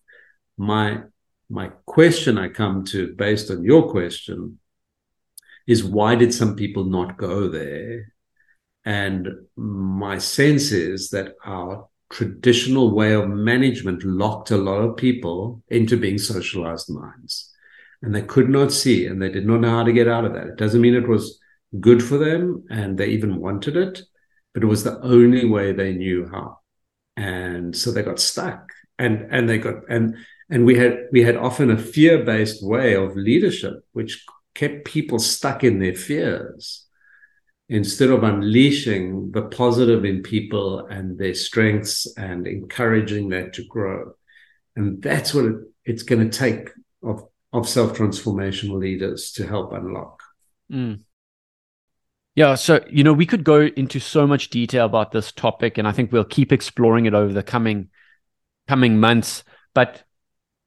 My 0.58 1.02
my 1.50 1.70
question 1.86 2.38
I 2.38 2.50
come 2.50 2.84
to 2.86 3.14
based 3.14 3.50
on 3.52 3.64
your 3.64 3.90
question 3.90 4.60
is 5.68 5.84
why 5.84 6.16
did 6.16 6.34
some 6.34 6.56
people 6.56 6.86
not 6.86 7.18
go 7.18 7.48
there? 7.48 8.14
And 8.86 9.28
my 9.56 10.18
sense 10.18 10.72
is 10.72 11.10
that 11.10 11.36
our 11.46 11.88
traditional 12.12 12.96
way 12.96 13.14
of 13.14 13.30
management 13.30 14.04
locked 14.04 14.52
a 14.52 14.58
lot 14.58 14.82
of 14.82 14.98
people 14.98 15.62
into 15.68 15.98
being 15.98 16.18
socialized 16.18 16.90
minds. 16.90 17.54
And 18.02 18.16
they 18.16 18.22
could 18.22 18.50
not 18.50 18.72
see 18.72 19.06
and 19.06 19.22
they 19.22 19.30
did 19.30 19.46
not 19.46 19.62
know 19.62 19.70
how 19.70 19.84
to 19.84 19.94
get 19.94 20.08
out 20.08 20.26
of 20.26 20.34
that. 20.34 20.48
It 20.48 20.56
doesn't 20.58 20.82
mean 20.82 20.96
it 20.96 21.08
was 21.08 21.40
good 21.80 22.02
for 22.04 22.18
them 22.18 22.66
and 22.70 22.98
they 22.98 23.08
even 23.08 23.38
wanted 23.38 23.76
it, 23.78 24.02
but 24.54 24.64
it 24.64 24.68
was 24.68 24.84
the 24.84 25.00
only 25.02 25.46
way 25.46 25.72
they 25.72 25.94
knew 25.94 26.28
how. 26.32 26.60
and 27.18 27.76
so 27.76 27.92
they 27.92 28.04
got 28.04 28.20
stuck 28.20 28.72
and 28.98 29.28
and 29.32 29.50
they 29.50 29.58
got 29.58 29.76
and 29.90 30.16
and 30.50 30.66
we 30.66 30.78
had 30.78 31.08
we 31.12 31.24
had 31.24 31.36
often 31.36 31.70
a 31.70 31.78
fear-based 31.78 32.66
way 32.66 32.96
of 32.96 33.16
leadership 33.16 33.86
which 33.94 34.26
kept 34.56 34.86
people 34.86 35.20
stuck 35.20 35.64
in 35.64 35.80
their 35.80 35.94
fears 35.94 36.88
instead 37.68 38.10
of 38.10 38.24
unleashing 38.24 39.32
the 39.32 39.44
positive 39.44 40.04
in 40.04 40.24
people 40.24 40.86
and 40.88 41.18
their 41.18 41.36
strengths 41.36 42.08
and 42.18 42.48
encouraging 42.48 43.30
that 43.30 43.54
to 43.54 43.64
grow 43.66 44.12
and 44.76 45.02
that's 45.02 45.34
what 45.34 45.46
it, 45.46 45.56
it's 45.86 46.04
going 46.04 46.30
to 46.30 46.38
take 46.38 46.70
of 47.04 47.24
of 47.54 47.68
self-transformational 47.68 48.78
leaders 48.78 49.32
to 49.32 49.48
help 49.48 49.74
unlock 49.74 50.22
mm. 50.72 51.00
Yeah, 52.36 52.56
so 52.56 52.80
you 52.90 53.04
know 53.04 53.12
we 53.12 53.26
could 53.26 53.44
go 53.44 53.64
into 53.64 54.00
so 54.00 54.26
much 54.26 54.50
detail 54.50 54.86
about 54.86 55.12
this 55.12 55.30
topic, 55.30 55.78
and 55.78 55.86
I 55.86 55.92
think 55.92 56.14
we'll 56.14 56.24
keep 56.24 56.54
exploring 56.54 57.06
it 57.06 57.14
over 57.14 57.34
the 57.34 57.44
coming 57.44 57.90
coming 58.66 58.98
months. 58.98 59.44
But 59.74 60.04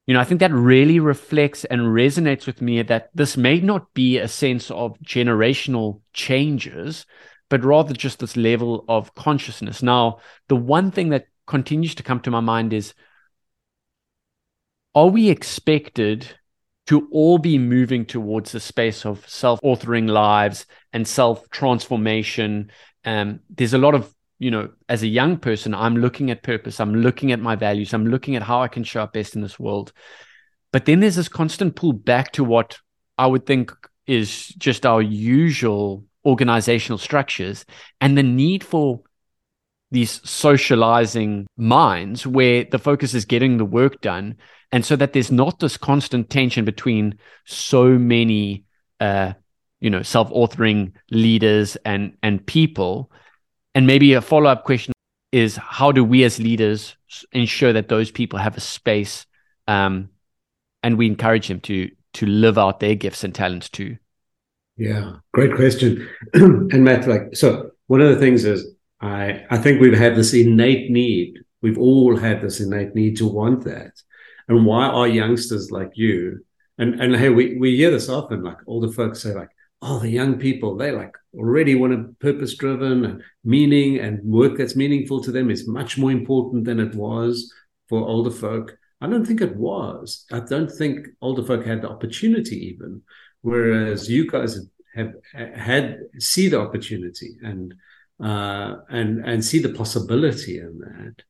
you 0.05 0.13
know, 0.13 0.19
I 0.19 0.25
think 0.25 0.39
that 0.41 0.51
really 0.51 0.99
reflects 0.99 1.63
and 1.65 1.81
resonates 1.81 2.45
with 2.45 2.61
me 2.61 2.81
that 2.81 3.09
this 3.13 3.37
may 3.37 3.59
not 3.59 3.93
be 3.93 4.17
a 4.17 4.27
sense 4.27 4.69
of 4.69 4.99
generational 4.99 6.01
changes, 6.11 7.05
but 7.49 7.63
rather 7.63 7.93
just 7.93 8.19
this 8.19 8.35
level 8.35 8.83
of 8.89 9.15
consciousness. 9.15 9.81
Now, 9.81 10.19
the 10.49 10.55
one 10.55 10.91
thing 10.91 11.09
that 11.09 11.27
continues 11.47 11.95
to 11.95 12.03
come 12.03 12.19
to 12.21 12.31
my 12.31 12.41
mind 12.41 12.73
is 12.73 12.93
are 14.95 15.07
we 15.07 15.29
expected 15.29 16.35
to 16.87 17.07
all 17.11 17.37
be 17.37 17.57
moving 17.57 18.05
towards 18.05 18.51
the 18.51 18.59
space 18.59 19.05
of 19.05 19.27
self-authoring 19.27 20.09
lives 20.09 20.65
and 20.91 21.07
self-transformation. 21.07 22.71
Um, 23.05 23.39
there's 23.49 23.73
a 23.73 23.77
lot 23.77 23.95
of, 23.95 24.12
you 24.43 24.51
know, 24.51 24.69
as 24.89 25.03
a 25.03 25.07
young 25.07 25.37
person, 25.37 25.73
I'm 25.73 25.95
looking 25.95 26.29
at 26.29 26.43
purpose, 26.43 26.81
I'm 26.81 26.95
looking 26.95 27.31
at 27.31 27.39
my 27.39 27.55
values, 27.55 27.93
I'm 27.93 28.07
looking 28.07 28.35
at 28.35 28.43
how 28.43 28.61
I 28.61 28.67
can 28.67 28.83
show 28.83 29.01
up 29.03 29.13
best 29.13 29.37
in 29.37 29.41
this 29.41 29.57
world. 29.57 29.93
But 30.73 30.83
then 30.83 30.99
there's 30.99 31.15
this 31.15 31.29
constant 31.29 31.77
pull 31.77 31.93
back 31.93 32.33
to 32.33 32.43
what 32.43 32.77
I 33.17 33.25
would 33.25 33.45
think 33.45 33.71
is 34.05 34.49
just 34.49 34.85
our 34.85 35.01
usual 35.01 36.03
organizational 36.25 36.97
structures 36.97 37.63
and 38.01 38.17
the 38.17 38.23
need 38.23 38.65
for 38.65 39.01
these 39.91 40.19
socializing 40.29 41.47
minds 41.55 42.27
where 42.27 42.65
the 42.65 42.79
focus 42.79 43.13
is 43.13 43.23
getting 43.23 43.57
the 43.57 43.65
work 43.65 44.01
done 44.01 44.35
and 44.73 44.83
so 44.83 44.97
that 44.97 45.13
there's 45.13 45.31
not 45.31 45.59
this 45.59 45.77
constant 45.77 46.29
tension 46.29 46.65
between 46.65 47.17
so 47.45 47.85
many 47.97 48.65
uh, 48.99 49.31
you 49.79 49.89
know 49.89 50.01
self-authoring 50.01 50.91
leaders 51.11 51.77
and 51.85 52.17
and 52.23 52.45
people 52.45 53.11
and 53.75 53.87
maybe 53.87 54.13
a 54.13 54.21
follow-up 54.21 54.63
question 54.63 54.93
is 55.31 55.55
how 55.55 55.91
do 55.91 56.03
we 56.03 56.23
as 56.23 56.39
leaders 56.39 56.95
ensure 57.31 57.73
that 57.73 57.89
those 57.89 58.11
people 58.11 58.39
have 58.39 58.55
a 58.55 58.61
space 58.61 59.25
um, 59.67 60.09
and 60.83 60.97
we 60.97 61.07
encourage 61.07 61.47
them 61.47 61.59
to 61.61 61.89
to 62.13 62.27
live 62.27 62.59
out 62.59 62.79
their 62.79 62.93
gifts 62.93 63.23
and 63.23 63.33
talents 63.33 63.69
too? 63.69 63.97
Yeah 64.77 65.13
great 65.33 65.55
question. 65.55 66.07
And 66.33 66.83
matt 66.83 67.07
like 67.07 67.35
so 67.35 67.71
one 67.87 68.01
of 68.01 68.09
the 68.09 68.19
things 68.19 68.45
is 68.45 68.75
i 69.01 69.43
i 69.49 69.57
think 69.57 69.81
we've 69.81 69.97
had 69.97 70.15
this 70.15 70.33
innate 70.33 70.91
need. 70.91 71.39
We've 71.61 71.77
all 71.77 72.17
had 72.17 72.41
this 72.41 72.59
innate 72.59 72.93
need 72.93 73.17
to 73.17 73.27
want 73.27 73.63
that. 73.63 73.93
And 74.49 74.65
why 74.65 74.85
are 74.85 75.07
youngsters 75.07 75.71
like 75.71 75.91
you 75.95 76.45
and 76.77 76.99
and 77.01 77.15
hey 77.15 77.29
we, 77.29 77.57
we 77.57 77.75
hear 77.75 77.91
this 77.91 78.09
often 78.09 78.43
like 78.43 78.57
older 78.67 78.91
folks 78.91 79.21
say 79.21 79.33
like 79.33 79.49
oh 79.81 79.99
the 79.99 80.09
young 80.09 80.37
people 80.37 80.75
they 80.75 80.91
like 80.91 81.15
already 81.37 81.75
want 81.75 81.93
a 81.93 82.13
purpose 82.19 82.55
driven 82.55 83.23
meaning 83.43 83.99
and 83.99 84.23
work 84.23 84.57
that's 84.57 84.75
meaningful 84.75 85.21
to 85.21 85.31
them 85.31 85.49
is 85.49 85.67
much 85.67 85.97
more 85.97 86.11
important 86.11 86.65
than 86.65 86.79
it 86.79 86.93
was 86.95 87.51
for 87.89 88.01
older 88.01 88.31
folk. 88.31 88.77
I 89.01 89.07
don't 89.07 89.25
think 89.25 89.41
it 89.41 89.55
was. 89.55 90.25
I 90.31 90.39
don't 90.39 90.71
think 90.71 91.07
older 91.21 91.43
folk 91.43 91.65
had 91.65 91.81
the 91.81 91.89
opportunity 91.89 92.67
even 92.67 93.01
whereas 93.41 94.09
you 94.09 94.29
guys 94.29 94.59
have 94.95 95.13
had 95.33 95.99
see 96.19 96.47
the 96.47 96.59
opportunity 96.59 97.35
and 97.43 97.73
uh, 98.23 98.75
and 98.89 99.25
and 99.25 99.43
see 99.43 99.59
the 99.59 99.73
possibility 99.73 100.59
in 100.59 100.79
that. 100.79 101.23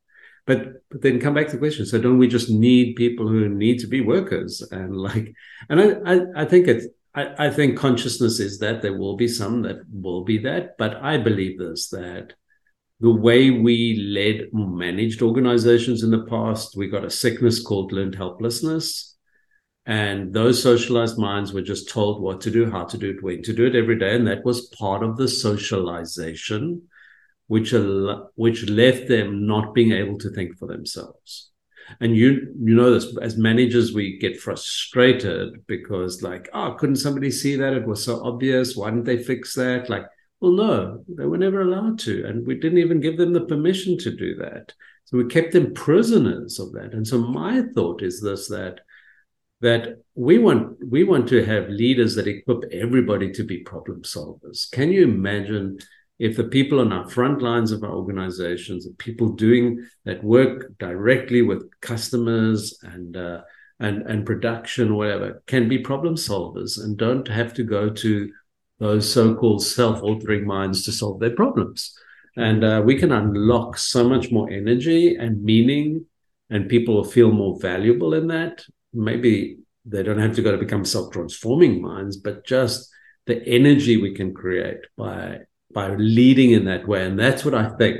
But 0.45 0.89
but 0.89 1.01
then 1.01 1.19
come 1.19 1.33
back 1.33 1.47
to 1.47 1.53
the 1.53 1.57
question 1.57 1.85
so 1.85 1.99
don't 1.99 2.17
we 2.17 2.27
just 2.27 2.49
need 2.49 2.95
people 2.95 3.27
who 3.27 3.47
need 3.49 3.79
to 3.79 3.87
be 3.87 4.01
workers 4.01 4.61
and 4.71 4.95
like 4.95 5.33
and 5.69 5.79
i 5.79 5.85
i, 6.05 6.41
I 6.41 6.45
think 6.45 6.67
it's 6.67 6.85
I, 7.15 7.47
I 7.47 7.49
think 7.49 7.77
consciousness 7.77 8.39
is 8.39 8.59
that 8.59 8.81
there 8.81 8.97
will 8.97 9.15
be 9.15 9.27
some 9.27 9.61
that 9.63 9.77
will 9.91 10.23
be 10.23 10.37
that 10.39 10.77
but 10.77 10.95
i 10.97 11.17
believe 11.17 11.59
this 11.59 11.89
that 11.89 12.33
the 12.99 13.11
way 13.11 13.49
we 13.49 13.95
led 13.95 14.49
managed 14.53 15.21
organizations 15.21 16.03
in 16.03 16.11
the 16.11 16.25
past 16.25 16.77
we 16.77 16.87
got 16.87 17.05
a 17.05 17.09
sickness 17.09 17.61
called 17.61 17.91
learned 17.91 18.15
helplessness 18.15 19.17
and 19.85 20.33
those 20.33 20.63
socialized 20.63 21.17
minds 21.17 21.51
were 21.51 21.61
just 21.61 21.89
told 21.89 22.21
what 22.21 22.39
to 22.41 22.49
do 22.49 22.69
how 22.69 22.85
to 22.85 22.97
do 22.97 23.11
it 23.11 23.21
when 23.21 23.41
to 23.43 23.53
do 23.53 23.65
it 23.65 23.75
every 23.75 23.97
day 23.97 24.15
and 24.15 24.27
that 24.27 24.45
was 24.45 24.67
part 24.67 25.03
of 25.03 25.17
the 25.17 25.27
socialization 25.27 26.81
which 27.47 27.73
which 28.35 28.69
left 28.69 29.07
them 29.07 29.45
not 29.45 29.73
being 29.73 29.91
able 29.91 30.17
to 30.17 30.29
think 30.31 30.57
for 30.57 30.67
themselves. 30.67 31.51
And 31.99 32.15
you 32.15 32.53
you 32.59 32.75
know 32.75 32.91
this 32.91 33.15
as 33.21 33.37
managers 33.37 33.93
we 33.93 34.17
get 34.17 34.39
frustrated 34.39 35.65
because 35.67 36.21
like 36.21 36.49
oh 36.53 36.75
couldn't 36.77 36.97
somebody 36.97 37.31
see 37.31 37.55
that? 37.55 37.73
It 37.73 37.87
was 37.87 38.03
so 38.03 38.23
obvious. 38.23 38.75
Why 38.75 38.89
didn't 38.89 39.05
they 39.05 39.23
fix 39.23 39.55
that? 39.55 39.89
Like 39.89 40.05
well 40.39 40.51
no 40.51 41.03
they 41.07 41.25
were 41.25 41.37
never 41.37 41.61
allowed 41.61 41.99
to 41.99 42.25
and 42.25 42.45
we 42.45 42.55
didn't 42.55 42.79
even 42.79 42.99
give 42.99 43.17
them 43.17 43.33
the 43.33 43.45
permission 43.45 43.97
to 43.99 44.15
do 44.15 44.35
that. 44.35 44.73
So 45.05 45.17
we 45.17 45.25
kept 45.25 45.51
them 45.51 45.73
prisoners 45.73 46.59
of 46.59 46.71
that. 46.73 46.93
And 46.93 47.07
so 47.07 47.17
my 47.19 47.63
thought 47.75 48.01
is 48.01 48.21
this 48.21 48.47
that 48.47 48.79
that 49.61 49.97
we 50.13 50.37
want 50.37 50.75
we 50.89 51.05
want 51.05 51.27
to 51.29 51.45
have 51.45 51.69
leaders 51.69 52.15
that 52.15 52.27
equip 52.27 52.65
everybody 52.71 53.31
to 53.31 53.43
be 53.43 53.59
problem 53.59 54.01
solvers. 54.01 54.69
Can 54.71 54.91
you 54.91 55.03
imagine 55.03 55.79
if 56.23 56.37
the 56.37 56.45
people 56.57 56.79
on 56.79 56.93
our 56.93 57.07
front 57.09 57.41
lines 57.41 57.71
of 57.73 57.83
our 57.83 57.95
organizations, 58.01 58.85
the 58.85 58.93
people 59.07 59.27
doing 59.27 59.65
that 60.05 60.23
work 60.23 60.57
directly 60.79 61.41
with 61.41 61.69
customers 61.81 62.79
and 62.93 63.17
uh, 63.17 63.41
and 63.79 64.03
and 64.11 64.25
production, 64.25 64.95
whatever, 64.95 65.43
can 65.47 65.67
be 65.67 65.79
problem 65.79 66.15
solvers 66.15 66.81
and 66.81 66.97
don't 66.97 67.27
have 67.27 67.53
to 67.55 67.63
go 67.63 67.89
to 67.89 68.31
those 68.79 69.11
so-called 69.11 69.61
self-authoring 69.63 70.45
minds 70.45 70.83
to 70.83 70.91
solve 70.91 71.19
their 71.19 71.35
problems. 71.35 71.93
And 72.37 72.63
uh, 72.63 72.81
we 72.85 72.95
can 72.97 73.11
unlock 73.11 73.77
so 73.77 74.07
much 74.07 74.31
more 74.31 74.49
energy 74.49 75.15
and 75.15 75.43
meaning, 75.43 76.05
and 76.49 76.69
people 76.69 76.95
will 76.95 77.11
feel 77.17 77.31
more 77.31 77.59
valuable 77.59 78.13
in 78.13 78.27
that. 78.27 78.63
Maybe 78.93 79.57
they 79.85 80.03
don't 80.03 80.25
have 80.25 80.35
to 80.35 80.41
go 80.41 80.51
to 80.51 80.65
become 80.65 80.85
self-transforming 80.85 81.81
minds, 81.81 82.15
but 82.15 82.45
just 82.45 82.89
the 83.25 83.45
energy 83.45 83.97
we 83.97 84.13
can 84.15 84.33
create 84.33 84.83
by 84.95 85.39
by 85.73 85.95
leading 85.95 86.51
in 86.51 86.65
that 86.65 86.87
way. 86.87 87.05
And 87.05 87.19
that's 87.19 87.43
what 87.43 87.55
I 87.55 87.69
think 87.77 87.99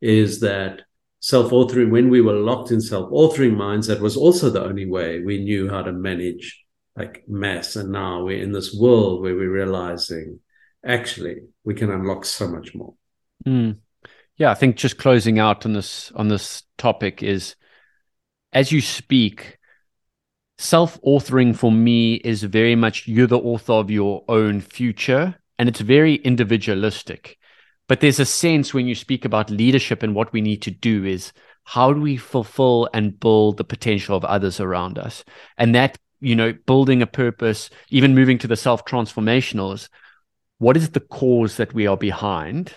is 0.00 0.40
that 0.40 0.82
self 1.20 1.50
authoring, 1.50 1.90
when 1.90 2.10
we 2.10 2.20
were 2.20 2.34
locked 2.34 2.70
in 2.70 2.80
self 2.80 3.10
authoring 3.10 3.56
minds, 3.56 3.86
that 3.86 4.00
was 4.00 4.16
also 4.16 4.50
the 4.50 4.64
only 4.64 4.86
way 4.86 5.20
we 5.20 5.42
knew 5.42 5.68
how 5.68 5.82
to 5.82 5.92
manage 5.92 6.64
like 6.96 7.24
mass. 7.28 7.76
And 7.76 7.90
now 7.90 8.24
we're 8.24 8.42
in 8.42 8.52
this 8.52 8.74
world 8.74 9.22
where 9.22 9.34
we're 9.34 9.52
realizing 9.52 10.40
actually 10.84 11.42
we 11.64 11.74
can 11.74 11.90
unlock 11.90 12.24
so 12.24 12.48
much 12.48 12.74
more. 12.74 12.94
Mm. 13.46 13.78
Yeah, 14.36 14.50
I 14.50 14.54
think 14.54 14.76
just 14.76 14.98
closing 14.98 15.38
out 15.38 15.64
on 15.64 15.72
this 15.72 16.12
on 16.12 16.28
this 16.28 16.62
topic 16.76 17.22
is 17.22 17.56
as 18.52 18.72
you 18.72 18.80
speak, 18.80 19.58
self-authoring 20.58 21.54
for 21.54 21.70
me 21.70 22.14
is 22.14 22.42
very 22.42 22.74
much 22.74 23.06
you're 23.06 23.26
the 23.26 23.38
author 23.38 23.74
of 23.74 23.90
your 23.90 24.24
own 24.28 24.60
future 24.60 25.34
and 25.58 25.68
it's 25.68 25.80
very 25.80 26.16
individualistic. 26.16 27.38
But 27.88 28.00
there's 28.00 28.20
a 28.20 28.24
sense 28.24 28.74
when 28.74 28.86
you 28.86 28.94
speak 28.94 29.24
about 29.24 29.50
leadership 29.50 30.02
and 30.02 30.14
what 30.14 30.32
we 30.32 30.40
need 30.40 30.62
to 30.62 30.70
do 30.70 31.04
is 31.04 31.32
how 31.64 31.92
do 31.92 32.00
we 32.00 32.16
fulfill 32.16 32.88
and 32.92 33.18
build 33.18 33.56
the 33.56 33.64
potential 33.64 34.16
of 34.16 34.24
others 34.24 34.60
around 34.60 34.98
us? 34.98 35.24
And 35.56 35.74
that, 35.74 35.98
you 36.20 36.34
know, 36.34 36.52
building 36.66 37.02
a 37.02 37.06
purpose, 37.06 37.70
even 37.90 38.14
moving 38.14 38.38
to 38.38 38.46
the 38.46 38.56
self 38.56 38.84
transformational 38.84 39.74
is 39.74 39.88
what 40.58 40.76
is 40.76 40.90
the 40.90 41.00
cause 41.00 41.56
that 41.56 41.74
we 41.74 41.86
are 41.86 41.96
behind? 41.96 42.74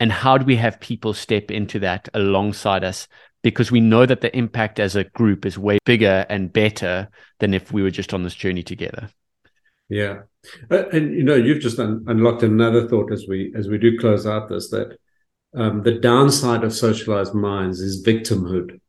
And 0.00 0.10
how 0.10 0.36
do 0.36 0.44
we 0.44 0.56
have 0.56 0.80
people 0.80 1.14
step 1.14 1.50
into 1.50 1.78
that 1.80 2.08
alongside 2.12 2.82
us? 2.82 3.06
Because 3.42 3.70
we 3.70 3.80
know 3.80 4.06
that 4.06 4.20
the 4.20 4.36
impact 4.36 4.80
as 4.80 4.96
a 4.96 5.04
group 5.04 5.46
is 5.46 5.58
way 5.58 5.78
bigger 5.84 6.26
and 6.28 6.52
better 6.52 7.08
than 7.38 7.54
if 7.54 7.72
we 7.72 7.82
were 7.82 7.90
just 7.90 8.12
on 8.12 8.22
this 8.22 8.34
journey 8.34 8.62
together. 8.62 9.08
Yeah, 9.92 10.22
uh, 10.70 10.88
and 10.88 11.14
you 11.14 11.22
know, 11.22 11.34
you've 11.34 11.60
just 11.60 11.78
un- 11.78 12.04
unlocked 12.06 12.42
another 12.42 12.88
thought 12.88 13.12
as 13.12 13.26
we 13.28 13.52
as 13.54 13.68
we 13.68 13.76
do 13.76 13.98
close 13.98 14.26
out 14.26 14.48
this 14.48 14.70
that 14.70 14.96
um, 15.54 15.82
the 15.82 15.98
downside 15.98 16.64
of 16.64 16.72
socialized 16.72 17.34
minds 17.34 17.80
is 17.80 18.02
victimhood, 18.02 18.80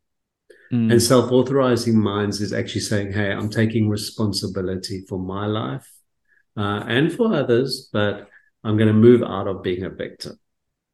mm. 0.71 0.91
and 0.91 1.01
self-authorizing 1.01 1.99
minds 1.99 2.39
is 2.39 2.53
actually 2.53 2.81
saying, 2.81 3.11
"Hey, 3.11 3.31
I'm 3.31 3.49
taking 3.49 3.89
responsibility 3.89 5.03
for 5.09 5.19
my 5.19 5.45
life 5.45 5.91
uh, 6.55 6.85
and 6.87 7.11
for 7.11 7.33
others, 7.33 7.89
but 7.91 8.29
I'm 8.63 8.77
going 8.77 8.87
to 8.87 8.93
move 8.93 9.23
out 9.23 9.47
of 9.47 9.61
being 9.61 9.83
a 9.83 9.89
victim." 9.89 10.39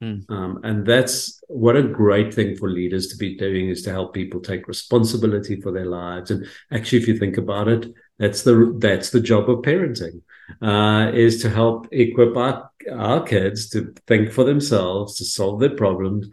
Mm. 0.04 0.30
Um, 0.30 0.60
and 0.64 0.86
that's 0.86 1.42
what 1.48 1.76
a 1.76 1.84
great 1.84 2.34
thing 2.34 2.56
for 2.56 2.70
leaders 2.70 3.08
to 3.10 3.18
be 3.18 3.38
doing 3.38 3.70
is 3.70 3.84
to 3.84 3.92
help 3.92 4.14
people 4.14 4.40
take 4.40 4.68
responsibility 4.68 5.60
for 5.62 5.72
their 5.72 5.86
lives. 5.86 6.32
And 6.32 6.48
actually, 6.72 7.00
if 7.00 7.08
you 7.08 7.18
think 7.18 7.38
about 7.38 7.68
it, 7.68 7.86
that's 8.20 8.44
the 8.44 8.76
that's 8.78 9.10
the 9.10 9.20
job 9.22 9.50
of 9.50 9.60
parenting, 9.60 10.22
uh, 10.62 11.12
is 11.14 11.42
to 11.42 11.50
help 11.50 11.88
equip 11.92 12.38
our, 12.38 12.70
our 12.92 13.24
kids 13.24 13.70
to 13.70 13.94
think 14.06 14.32
for 14.32 14.44
themselves, 14.44 15.16
to 15.18 15.26
solve 15.26 15.60
their 15.60 15.76
problems, 15.76 16.28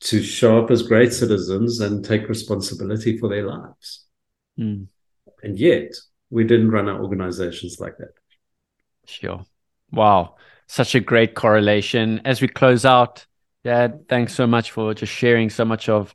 to 0.00 0.22
show 0.22 0.62
up 0.62 0.70
as 0.70 0.82
great 0.82 1.12
citizens 1.12 1.80
and 1.80 2.04
take 2.04 2.28
responsibility 2.28 3.18
for 3.18 3.28
their 3.28 3.46
lives. 3.46 4.04
Mm. 4.58 4.86
And 5.42 5.58
yet, 5.58 5.94
we 6.30 6.44
didn't 6.44 6.70
run 6.70 6.88
our 6.88 7.02
organizations 7.02 7.80
like 7.80 7.96
that. 7.98 8.12
Sure. 9.06 9.44
Wow 9.90 10.36
such 10.70 10.94
a 10.94 11.00
great 11.00 11.34
correlation. 11.34 12.20
As 12.24 12.40
we 12.40 12.46
close 12.46 12.84
out, 12.84 13.26
Dad, 13.64 14.08
thanks 14.08 14.32
so 14.32 14.46
much 14.46 14.70
for 14.70 14.94
just 14.94 15.12
sharing 15.12 15.50
so 15.50 15.64
much 15.64 15.88
of 15.88 16.14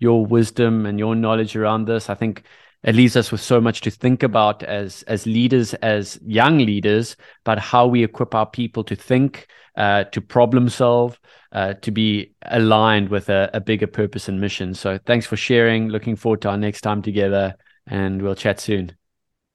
your 0.00 0.26
wisdom 0.26 0.86
and 0.86 0.98
your 0.98 1.14
knowledge 1.14 1.54
around 1.54 1.84
this. 1.84 2.10
I 2.10 2.16
think 2.16 2.42
it 2.82 2.94
leaves 2.94 3.16
us 3.16 3.30
with 3.30 3.40
so 3.40 3.60
much 3.60 3.80
to 3.82 3.90
think 3.90 4.22
about 4.22 4.62
as 4.62 5.02
as 5.04 5.26
leaders, 5.26 5.74
as 5.74 6.18
young 6.24 6.58
leaders, 6.58 7.16
about 7.44 7.58
how 7.58 7.86
we 7.86 8.02
equip 8.02 8.34
our 8.34 8.46
people 8.46 8.82
to 8.84 8.96
think, 8.96 9.46
uh, 9.76 10.04
to 10.04 10.20
problem 10.20 10.68
solve, 10.68 11.20
uh, 11.52 11.74
to 11.74 11.90
be 11.90 12.34
aligned 12.42 13.08
with 13.08 13.28
a, 13.28 13.50
a 13.54 13.60
bigger 13.60 13.86
purpose 13.86 14.28
and 14.28 14.40
mission. 14.40 14.74
So 14.74 14.98
thanks 15.06 15.26
for 15.26 15.36
sharing. 15.36 15.88
Looking 15.88 16.16
forward 16.16 16.42
to 16.42 16.50
our 16.50 16.58
next 16.58 16.80
time 16.80 17.02
together, 17.02 17.54
and 17.86 18.20
we'll 18.20 18.34
chat 18.34 18.60
soon. 18.60 18.96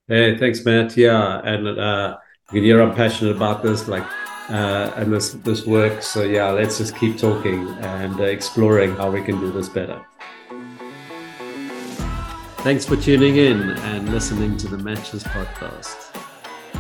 Hey, 0.08 0.38
thanks, 0.38 0.64
Matt. 0.64 0.96
Yeah, 0.96 1.42
and 1.44 1.68
uh, 1.68 2.18
you 2.52 2.60
can 2.60 2.64
hear 2.64 2.82
I'm 2.82 2.96
passionate 2.96 3.36
about 3.36 3.62
this. 3.62 3.90
Like 3.90 4.06
uh, 4.50 4.94
and 4.96 5.14
this 5.14 5.34
this 5.34 5.66
works. 5.66 6.08
So 6.08 6.24
yeah, 6.24 6.50
let's 6.52 6.78
just 6.78 6.96
keep 6.96 7.18
talking 7.18 7.68
and 7.80 8.20
uh, 8.20 8.24
exploring 8.24 8.96
how 8.96 9.12
we 9.12 9.22
can 9.22 9.40
do 9.40 9.52
this 9.52 9.70
better. 9.70 10.02
Thanks 12.68 12.86
for 12.86 12.98
tuning 12.98 13.38
in 13.38 13.62
and 13.62 14.10
listening 14.10 14.58
to 14.58 14.68
the 14.68 14.78
Matches 14.78 15.24
podcast. 15.24 16.14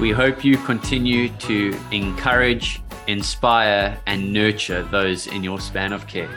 We 0.01 0.11
hope 0.11 0.43
you 0.43 0.57
continue 0.57 1.29
to 1.29 1.79
encourage, 1.93 2.81
inspire, 3.07 3.97
and 4.05 4.33
nurture 4.33 4.83
those 4.83 5.27
in 5.27 5.45
your 5.45 5.61
span 5.61 5.93
of 5.93 6.05
care. 6.05 6.27